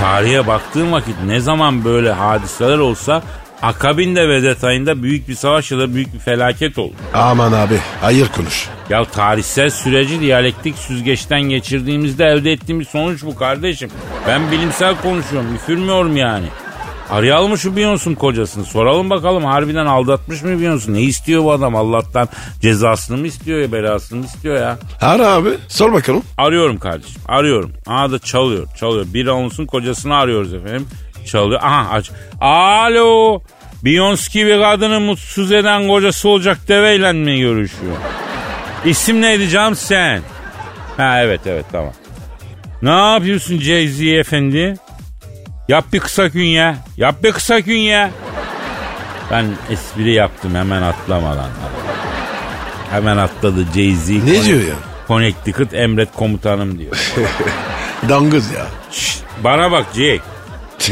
[0.00, 3.22] Tarihe baktığın vakit ne zaman böyle hadiseler olsa
[3.62, 6.94] akabinde ve detayında büyük bir savaş ya da büyük bir felaket olur.
[7.14, 8.68] Aman abi hayır konuş.
[8.90, 13.90] Ya tarihsel süreci diyalektik süzgeçten geçirdiğimizde elde ettiğimiz sonuç bu kardeşim.
[14.26, 16.46] Ben bilimsel konuşuyorum, üfürmüyorum yani.
[17.10, 18.64] Arayalım mı şu Beyoncé'nin kocasını?
[18.64, 20.92] Soralım bakalım harbiden aldatmış mı Beyoncé?
[20.92, 21.76] Ne istiyor bu adam?
[21.76, 22.28] Allah'tan
[22.60, 24.78] cezasını mı istiyor ya belasını mı istiyor ya?
[25.00, 26.22] Ara abi sor bakalım.
[26.38, 27.72] Arıyorum kardeşim arıyorum.
[27.86, 29.06] Aha da çalıyor çalıyor.
[29.14, 30.86] Bir Beyoncé'nin kocasını arıyoruz efendim.
[31.28, 31.60] Çalıyor.
[31.62, 32.10] Aha aç.
[32.40, 33.40] Alo.
[33.84, 37.96] Beyoncé gibi kadını mutsuz eden kocası olacak deveyle mi görüşüyor?
[38.84, 40.22] İsim neydi canım sen?
[40.96, 41.92] Ha evet evet tamam.
[42.82, 44.74] Ne yapıyorsun Jay-Z efendi?
[45.68, 46.76] Yap bir kısa gün ya.
[46.96, 48.10] Yap bir kısa gün ya.
[49.30, 51.50] Ben espri yaptım hemen atlamadan.
[52.90, 54.24] Hemen atladı Jay-Z.
[54.26, 54.74] Ne diyor ya?
[55.08, 57.12] Connecticut emret komutanım diyor.
[58.08, 58.66] Dangız ya.
[58.90, 60.20] Şşt, bana bak Jake.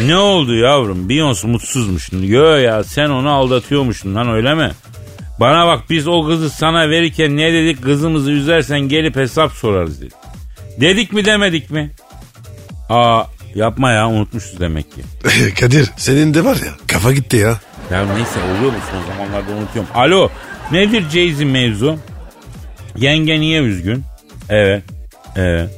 [0.07, 1.09] Ne oldu yavrum?
[1.09, 2.23] Beyoncé mutsuzmuşsun.
[2.23, 4.71] Yo ya sen onu aldatıyormuşsun lan öyle mi?
[5.41, 7.83] Bana bak biz o kızı sana verirken ne dedik?
[7.83, 10.13] Kızımızı üzersen gelip hesap sorarız dedik.
[10.81, 11.91] Dedik mi demedik mi?
[12.89, 13.23] Aa
[13.55, 15.01] yapma ya unutmuşuz demek ki.
[15.61, 17.61] Kadir senin de var ya kafa gitti ya.
[17.91, 19.91] Ya neyse oluyor mu son zamanlarda unutuyorum.
[19.95, 20.31] Alo
[20.73, 21.97] nedir Jay-Z mevzu?
[22.97, 24.05] Yenge niye üzgün?
[24.49, 24.83] Evet.
[25.37, 25.71] Evet.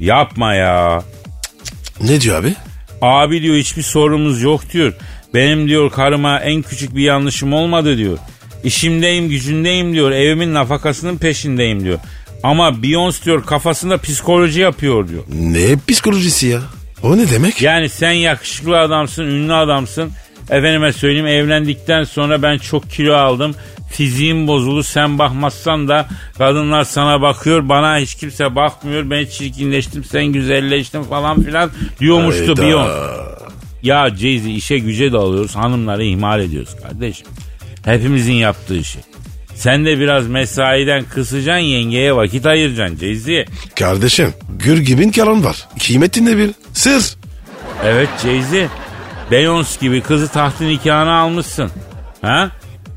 [0.00, 1.02] Yapma ya.
[2.00, 2.54] Ne diyor abi?
[3.02, 4.92] Abi diyor hiçbir sorunumuz yok diyor.
[5.34, 8.18] Benim diyor karıma en küçük bir yanlışım olmadı diyor.
[8.64, 10.10] İşimdeyim gücündeyim diyor.
[10.10, 11.98] Evimin nafakasının peşindeyim diyor.
[12.42, 15.22] Ama Beyoncé diyor kafasında psikoloji yapıyor diyor.
[15.34, 16.60] Ne psikolojisi ya?
[17.02, 17.62] O ne demek?
[17.62, 20.10] Yani sen yakışıklı adamsın, ünlü adamsın.
[20.50, 23.54] Efendime söyleyeyim evlendikten sonra ben çok kilo aldım.
[23.90, 30.24] Fiziğim bozuldu sen bakmazsan da kadınlar sana bakıyor bana hiç kimse bakmıyor ben çirkinleştim sen
[30.26, 31.70] güzelleştin falan filan
[32.00, 32.62] diyormuştu Hayda.
[32.62, 33.30] Beyoncé.
[33.82, 37.26] Ya Jay-Z işe güce de alıyoruz hanımları ihmal ediyoruz kardeşim.
[37.84, 39.02] Hepimizin yaptığı şey.
[39.54, 43.46] Sen de biraz mesaiden kısacaksın yengeye vakit ayıracaksın Jay-Z.
[43.78, 45.68] Kardeşim gür gibin karın var.
[45.86, 46.50] Kıymetinde bir.
[46.72, 47.16] Sır.
[47.84, 48.66] Evet Jay-Z.
[49.30, 51.70] Beyoncé gibi kızı tahtın nikahına almışsın.
[52.22, 52.50] Ha?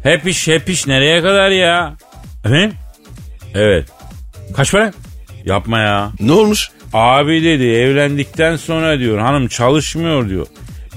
[0.04, 1.94] Hep iş hep iş nereye kadar ya?
[2.46, 2.74] Efendim?
[3.56, 3.86] Evet.
[4.56, 4.94] Kaç para?
[5.46, 6.12] Yapma ya.
[6.20, 6.70] Ne olmuş?
[6.94, 10.48] Abi dedi evlendikten sonra diyor hanım çalışmıyor diyor.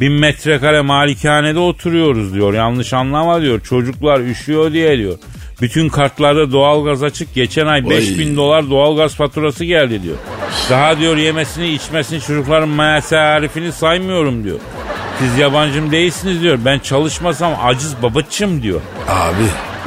[0.01, 2.55] Bin metrekare malikanede oturuyoruz diyor.
[2.55, 3.61] Yanlış anlama diyor.
[3.61, 5.19] Çocuklar üşüyor diye diyor.
[5.61, 7.35] Bütün kartlarda doğalgaz açık.
[7.35, 10.17] Geçen ay 5000 dolar doğalgaz faturası geldi diyor.
[10.71, 14.59] Daha diyor yemesini içmesini çocukların masarifini saymıyorum diyor.
[15.19, 16.59] Siz yabancım değilsiniz diyor.
[16.65, 18.81] Ben çalışmasam aciz babacım diyor.
[19.09, 19.45] Abi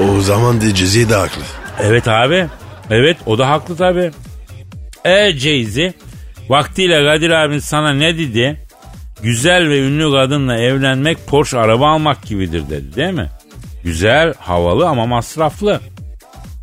[0.09, 1.41] o zaman de Cezi de haklı.
[1.79, 2.47] Evet abi.
[2.89, 4.11] Evet o da haklı tabi.
[5.05, 5.93] E Jay-Z
[6.49, 8.59] vaktiyle Kadir abin sana ne dedi?
[9.23, 13.29] Güzel ve ünlü kadınla evlenmek Porsche araba almak gibidir dedi değil mi?
[13.83, 15.79] Güzel, havalı ama masraflı.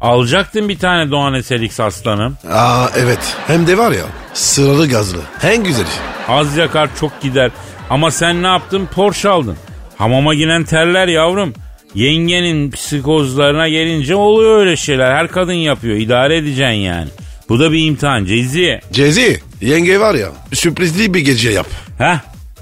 [0.01, 2.37] Alacaktın bir tane Doğan Eselix aslanım.
[2.53, 4.05] Aa evet hem de var ya
[4.35, 5.19] sıralı gazlı.
[5.43, 5.87] En güzeli.
[6.29, 7.51] Az yakar çok gider.
[7.91, 8.89] Ama sen ne yaptın?
[8.95, 9.57] Porsche aldın.
[9.99, 11.55] Hamama giren terler yavrum.
[11.95, 15.15] Yengenin psikozlarına gelince oluyor öyle şeyler.
[15.15, 15.97] Her kadın yapıyor.
[15.97, 17.09] İdare edeceksin yani.
[17.49, 18.81] Bu da bir imtihan Cezi.
[18.93, 21.67] Cezi yenge var ya sürprizli bir gece yap.
[21.99, 22.19] Heh.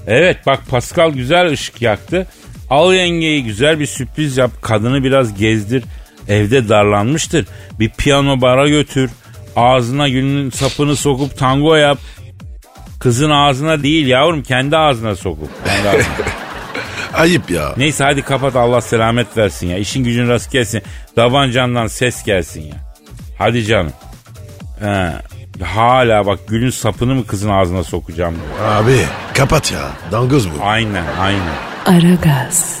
[0.07, 2.27] Evet bak Pascal güzel ışık yaktı.
[2.69, 4.51] Al yengeyi güzel bir sürpriz yap.
[4.61, 5.83] Kadını biraz gezdir.
[6.27, 7.45] Evde darlanmıştır.
[7.79, 9.09] Bir piyano bara götür.
[9.55, 11.99] Ağzına gülün sapını sokup tango yap.
[12.99, 15.49] Kızın ağzına değil yavrum kendi ağzına sokup.
[15.65, 16.03] Kendi ağzına.
[17.13, 17.73] Ayıp ya.
[17.77, 19.77] Neyse hadi kapat Allah selamet versin ya.
[19.77, 20.81] İşin gücün rast gelsin.
[21.15, 22.75] Davancandan ses gelsin ya.
[23.37, 23.93] Hadi canım.
[24.79, 25.11] He.
[25.63, 28.35] Hala bak gülün sapını mı kızın ağzına sokacağım.
[28.67, 28.97] Abi
[29.33, 29.91] kapat ya.
[30.11, 30.53] Dangoz bu.
[30.63, 31.53] Aynen aynen.
[31.85, 32.79] Aragaz.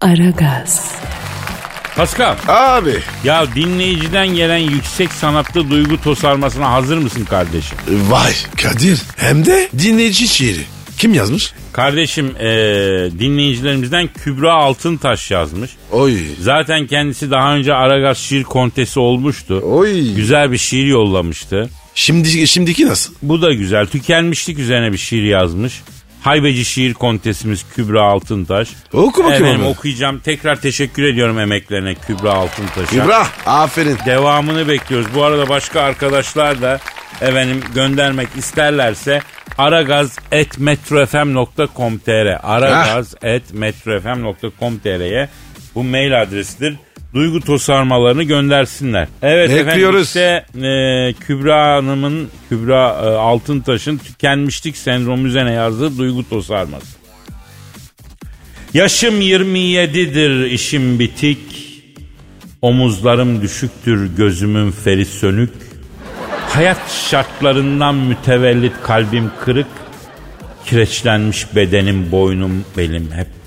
[0.00, 1.01] Aragaz.
[1.96, 7.78] Pascal Abi ya dinleyiciden gelen yüksek sanatlı duygu tosarmasına hazır mısın kardeşim?
[8.08, 8.32] vay
[8.62, 10.60] Kadir hem de dinleyici şiiri.
[10.98, 11.52] Kim yazmış?
[11.72, 15.70] Kardeşim eee, dinleyicilerimizden Kübra Altıntaş yazmış.
[15.90, 16.18] Oy.
[16.40, 19.60] Zaten kendisi daha önce Aragaz şiir kontesi olmuştu.
[19.64, 20.14] Oy.
[20.14, 21.70] Güzel bir şiir yollamıştı.
[21.94, 23.14] Şimdi şimdiki nasıl?
[23.22, 23.86] Bu da güzel.
[23.86, 25.80] Tükenmişlik üzerine bir şiir yazmış.
[26.22, 28.68] Haybeci şiir kontesimiz Kübra Altıntaş.
[28.92, 29.72] Oku bakayım Efendim onu.
[29.72, 30.18] okuyacağım.
[30.18, 33.04] Tekrar teşekkür ediyorum emeklerine Kübra Altıntaş'a.
[33.04, 33.98] İbrah aferin.
[34.06, 35.06] Devamını bekliyoruz.
[35.14, 36.80] Bu arada başka arkadaşlar da
[37.20, 39.22] efendim göndermek isterlerse
[39.58, 45.28] aragaz.metrofm.com.tr aragaz.metrofm.com.tr'ye
[45.74, 46.76] bu mail adresidir.
[47.14, 49.08] Duygu tosarmalarını göndersinler.
[49.22, 50.06] Evet efendim Bekliyoruz.
[50.06, 56.96] işte e, Kübra Hanım'ın Kübra e, Altıntaş'ın tükenmişlik sendromu üzerine yazdığı duygu tosarması.
[58.74, 61.38] Yaşım 27'dir işim bitik.
[62.62, 65.50] Omuzlarım düşüktür gözümün feri sönük.
[66.48, 69.66] Hayat şartlarından mütevellit kalbim kırık.
[70.66, 73.41] Kireçlenmiş bedenim boynum belim hep.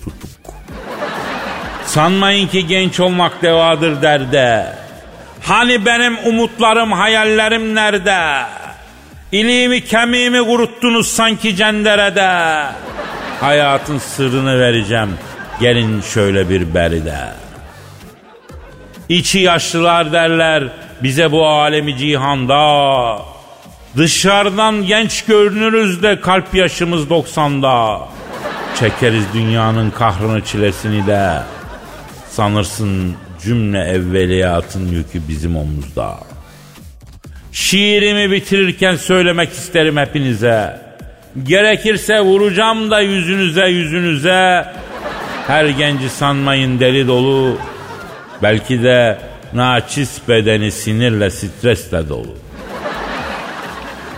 [1.96, 4.66] Sanmayın ki genç olmak devadır derde.
[5.41, 8.46] Hani benim umutlarım hayallerim nerede?
[9.32, 12.62] İliğimi kemiğimi kuruttunuz sanki cenderede.
[13.41, 15.10] Hayatın sırrını vereceğim.
[15.60, 17.18] Gelin şöyle bir beride.
[19.10, 20.64] İçi yaşlılar derler
[21.04, 23.22] bize bu alemi cihanda.
[23.98, 28.02] Dışarıdan genç görünürüz de kalp yaşımız 90'da.
[28.80, 31.55] Çekeriz dünyanın kahrını çilesini de.
[32.36, 36.19] Sanırsın cümle evveliyatın yükü bizim omuzda.
[37.51, 40.81] Şiirimi bitirirken söylemek isterim hepinize.
[41.43, 44.65] Gerekirse vuracağım da yüzünüze yüzünüze.
[45.47, 47.57] Her genci sanmayın deli dolu.
[48.43, 49.19] Belki de
[49.53, 52.36] naçiz bedeni sinirle stresle dolu.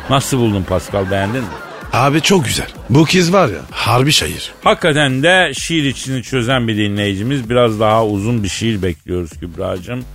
[0.09, 1.66] Nasıl buldun Pascal beğendin mi?
[1.94, 2.68] Abi çok güzel.
[2.90, 4.52] Bu kız var ya harbi şair.
[4.64, 7.50] Hakikaten de şiir içini çözen bir dinleyicimiz.
[7.50, 10.06] Biraz daha uzun bir şiir bekliyoruz Kübra'cığım.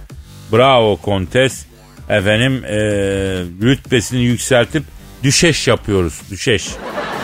[0.53, 1.67] Bravo Kontes.
[2.09, 2.77] Efendim e,
[3.63, 4.83] rütbesini yükseltip
[5.23, 6.21] düşeş yapıyoruz.
[6.31, 6.69] Düşeş.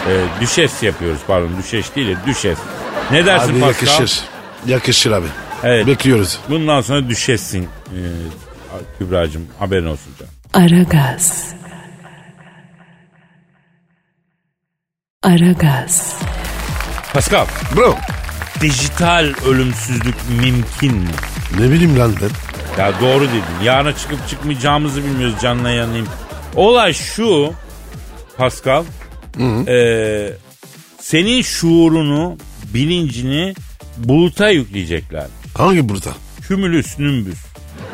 [0.09, 1.51] E, düşes yapıyoruz pardon.
[1.62, 2.59] Düşeş değil de düşes.
[3.11, 3.86] Ne dersin Abi Pascal?
[3.88, 4.20] yakışır.
[4.66, 5.26] Yakışır abi.
[5.64, 5.86] Evet.
[5.86, 6.38] Bekliyoruz.
[6.49, 8.01] Bundan sonra düşessin e,
[8.99, 9.46] Kübra'cığım.
[9.59, 10.32] Haberin olsun canım.
[10.72, 11.49] Aragaz.
[15.28, 16.16] Aragaz.
[17.12, 17.46] Pascal.
[17.76, 17.96] Bro.
[18.60, 21.10] Dijital ölümsüzlük mümkün mü?
[21.58, 22.30] Ne bileyim lan ben.
[22.82, 23.64] Ya doğru dedin.
[23.64, 26.08] Yarına çıkıp çıkmayacağımızı bilmiyoruz canına yanayım.
[26.56, 27.52] Olay şu
[28.36, 28.84] Pascal.
[29.68, 30.32] Ee,
[31.00, 32.36] senin şuurunu,
[32.74, 33.54] bilincini
[33.96, 35.26] buluta yükleyecekler.
[35.54, 36.10] Hangi burada?
[36.48, 37.38] Kümülüs nümbüs.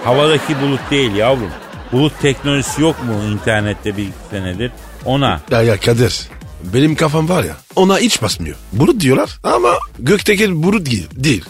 [0.05, 1.51] Havadaki bulut değil yavrum.
[1.93, 4.73] Bulut teknolojisi yok mu internette bir senedir?
[5.05, 5.41] Ona.
[5.51, 6.34] Ya ya Kadir.
[6.75, 8.57] Benim kafam var ya ona hiç basmıyor.
[8.73, 11.45] Bulut diyorlar ama gökteki bulut değil.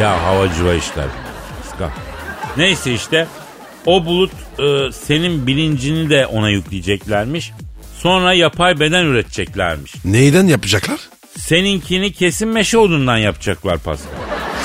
[0.00, 1.06] Ya havacıva işler.
[2.56, 3.26] Neyse işte
[3.86, 7.52] o bulut e, senin bilincini de ona yükleyeceklermiş.
[7.98, 9.94] Sonra yapay beden üreteceklermiş.
[10.04, 11.00] Neyden yapacaklar?
[11.38, 14.10] Seninkini kesin meşe odundan yapacaklar Pascal.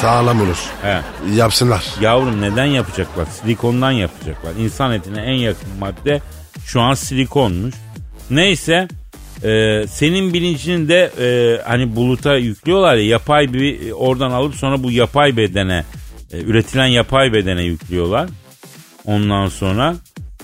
[0.02, 0.58] Sağlam olur.
[0.82, 1.02] He.
[1.36, 1.84] Yapsınlar.
[2.02, 3.26] Yavrum neden yapacaklar?
[3.42, 4.52] Silikondan yapacaklar.
[4.60, 6.22] İnsan etine en yakın madde
[6.66, 7.76] şu an silikonmuş.
[8.30, 8.88] Neyse
[9.44, 14.92] e, senin bilincini de e, hani buluta yüklüyorlar ya yapay bir oradan alıp sonra bu
[14.92, 15.84] yapay bedene
[16.34, 18.30] e, üretilen yapay bedene yüklüyorlar.
[19.06, 19.96] Ondan sonra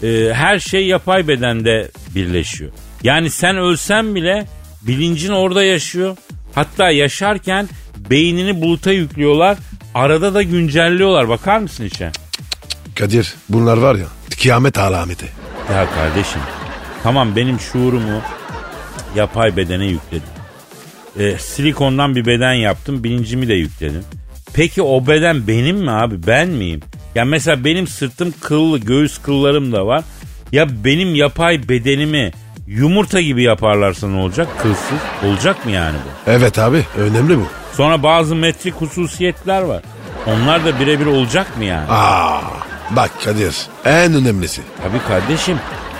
[0.04, 2.72] e, her şey yapay bedende birleşiyor.
[3.04, 4.46] Yani sen ölsen bile
[4.82, 6.18] bilincin orada yaşıyor.
[6.56, 7.70] Hatta yaşarken
[8.10, 9.58] beynini buluta yüklüyorlar.
[9.96, 11.30] Arada da güncelliyorlar.
[11.30, 12.12] Bakar mısın içe?
[12.96, 14.06] Kadir bunlar var ya
[14.42, 15.26] kıyamet alameti.
[15.74, 16.42] Ya kardeşim
[17.04, 18.22] tamam benim şuurumu
[19.16, 20.28] yapay bedene yükledim.
[21.20, 24.04] Ee, silikondan bir beden yaptım bilincimi de yükledim.
[24.54, 26.82] Peki o beden benim mi abi ben miyim?
[27.16, 30.04] Ya mesela benim sırtım kıllı göğüs kıllarım da var.
[30.52, 32.32] Ya benim yapay bedenimi
[32.68, 34.48] yumurta gibi yaparlarsa ne olacak?
[34.62, 36.32] Kılsız olacak mı yani bu?
[36.32, 37.46] Evet abi önemli bu.
[37.74, 39.82] Sonra bazı metrik hususiyetler var.
[40.28, 41.86] Onlar da birebir olacak mı yani?
[41.90, 42.42] Aa,
[42.92, 44.62] bak Kadir en önemlisi.
[44.84, 45.58] Tabii kardeşim.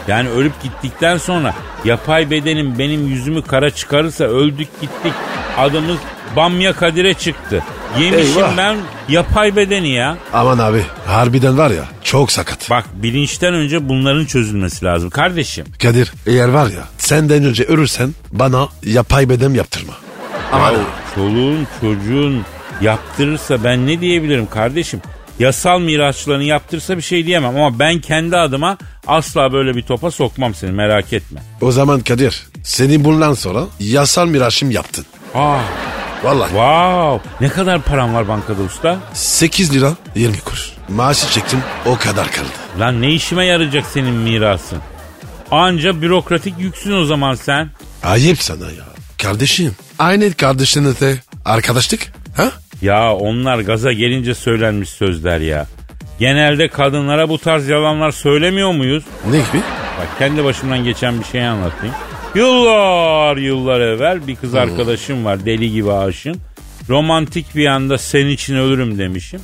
[0.10, 1.54] Yani ölüp gittikten sonra
[1.86, 5.14] yapay bedenim benim yüzümü kara çıkarırsa öldük gittik.
[5.58, 5.98] Adımız
[6.36, 7.64] Bamya Kadir'e çıktı.
[8.00, 8.58] Yemişim Eyvah.
[8.58, 8.78] ben
[9.10, 10.18] yapay bedeni ya.
[10.34, 12.70] Aman abi harbiden var ya çok sakat.
[12.70, 15.66] Bak bilinçten önce bunların çözülmesi lazım kardeşim.
[15.84, 19.94] Kadir eğer var ya senden önce ölürsen bana yapay beden yaptırma.
[20.52, 20.80] Aman Ya
[21.16, 22.46] çoluğun çocuğun
[22.82, 25.02] yaptırırsa ben ne diyebilirim kardeşim?
[25.40, 28.78] Yasal mirasçılarını yaptırsa bir şey diyemem ama ben kendi adıma
[29.08, 31.42] asla böyle bir topa sokmam seni merak etme.
[31.62, 35.06] O zaman Kadir seni bundan sonra yasal miraşım yaptın.
[35.36, 35.60] Aa,
[36.24, 37.30] Vallahi wow.
[37.42, 39.00] Ne kadar param var bankada usta?
[39.14, 40.72] 8 lira 20 kuruş.
[40.90, 42.48] Maaşı çektim o kadar kaldı.
[42.80, 44.80] Lan ne işime yarayacak senin mirasın?
[45.52, 47.70] Anca bürokratik yüksün o zaman sen.
[48.04, 48.84] Ayıp sana ya.
[49.18, 49.76] Kardeşim.
[50.00, 52.14] Aynı kardeşinle de arkadaşlık.
[52.38, 52.52] Ha?
[52.82, 55.68] Ya onlar gaza gelince söylenmiş sözler ya.
[56.20, 59.04] Genelde kadınlara bu tarz yalanlar söylemiyor muyuz?
[59.26, 59.64] Ne gibi?
[60.00, 61.96] Bak kendi başımdan geçen bir şey anlatayım.
[62.36, 66.36] Yıllar yıllar evvel bir kız arkadaşım var deli gibi aşığım.
[66.90, 69.42] Romantik bir anda senin için ölürüm demişim.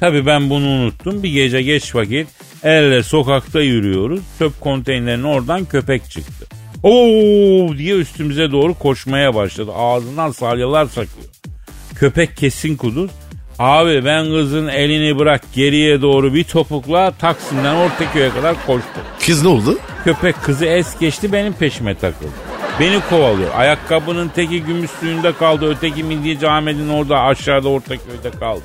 [0.00, 1.22] Tabii ben bunu unuttum.
[1.22, 2.28] Bir gece geç vakit
[2.64, 4.20] elle sokakta yürüyoruz.
[4.38, 6.46] Çöp konteynerinin oradan köpek çıktı.
[6.82, 9.70] Oo diye üstümüze doğru koşmaya başladı.
[9.74, 11.26] Ağzından salyalar sakıyor.
[12.00, 13.10] Köpek kesin kuduz.
[13.58, 19.02] Abi ben kızın elini bırak geriye doğru bir topukla Taksim'den Ortaköy'e kadar koştum.
[19.26, 19.78] Kız ne oldu?
[20.04, 22.30] Köpek kızı es geçti benim peşime takıldı.
[22.80, 23.50] Beni kovalıyor.
[23.56, 25.70] Ayakkabının teki gümüş suyunda kaldı.
[25.70, 28.62] Öteki Midyeci Ahmet'in orada aşağıda Ortaköy'de kaldı.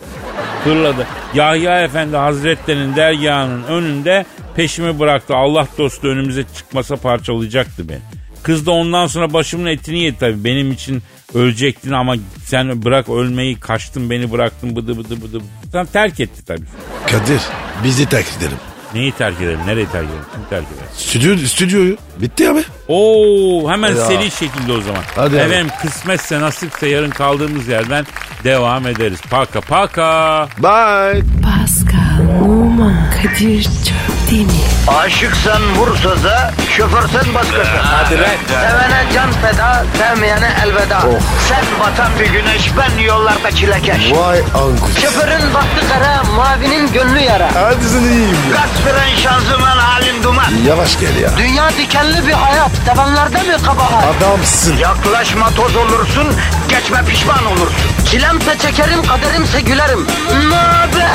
[0.64, 1.08] Fırladı.
[1.34, 4.26] Yahya Efendi Hazretleri'nin dergahının önünde
[4.56, 5.36] peşimi bıraktı.
[5.36, 8.02] Allah dostu önümüze çıkmasa parçalayacaktı beni.
[8.44, 10.44] Kız da ondan sonra başımın etini yedi tabii.
[10.44, 11.04] Benim için
[11.34, 12.16] Ölecektin ama
[12.46, 15.42] sen bırak ölmeyi kaçtın beni bıraktın bıdı bıdı bıdı.
[15.72, 16.66] Sen terk etti tabii.
[17.08, 17.42] Kadir
[17.84, 18.58] bizi terk edelim.
[18.94, 19.60] Neyi terk edelim?
[19.66, 20.24] Nereyi terk edelim?
[20.34, 20.86] Kim terk eder?
[20.94, 21.98] Stüdyo, stüdyoyu.
[22.18, 22.64] Bitti abi.
[22.88, 24.06] Oo hemen Ya.
[24.06, 25.02] seri şekilde o zaman.
[25.16, 25.46] Hadi abi.
[25.46, 28.06] Efendim kısmetse nasipse yarın kaldığımız yerden
[28.44, 29.20] devam ederiz.
[29.30, 30.48] Paka paka.
[30.58, 31.22] Bye.
[31.44, 34.52] Pascal, Oman, Kadir çok değil mi?
[34.88, 37.78] Aşıksan vursa da, şoförsen başkasın.
[37.82, 38.16] Hadi
[38.48, 41.02] Sevene can feda, sevmeyene elveda.
[41.50, 44.12] Sen batan bir güneş, ben yollarda çilekeş.
[44.12, 44.90] Vay anku.
[45.02, 47.50] Şoförün baktı kara, mavinin gönlü yara.
[47.56, 48.56] Hadi sen iyiyim ya.
[48.58, 50.52] Kasperen şanzıman halin duman.
[50.68, 51.30] Yavaş gel ya.
[51.38, 51.70] Dünya
[52.04, 54.04] dikenli bir hayat, sevenlerde mi kabahar?
[54.18, 54.78] Adamsın.
[54.78, 56.28] Yaklaşma toz olursun,
[56.70, 58.06] geçme pişman olursun.
[58.06, 60.08] Çilemse çekerim, kaderimse gülerim.
[60.50, 61.10] Möber!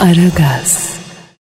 [0.00, 0.95] Aragaz.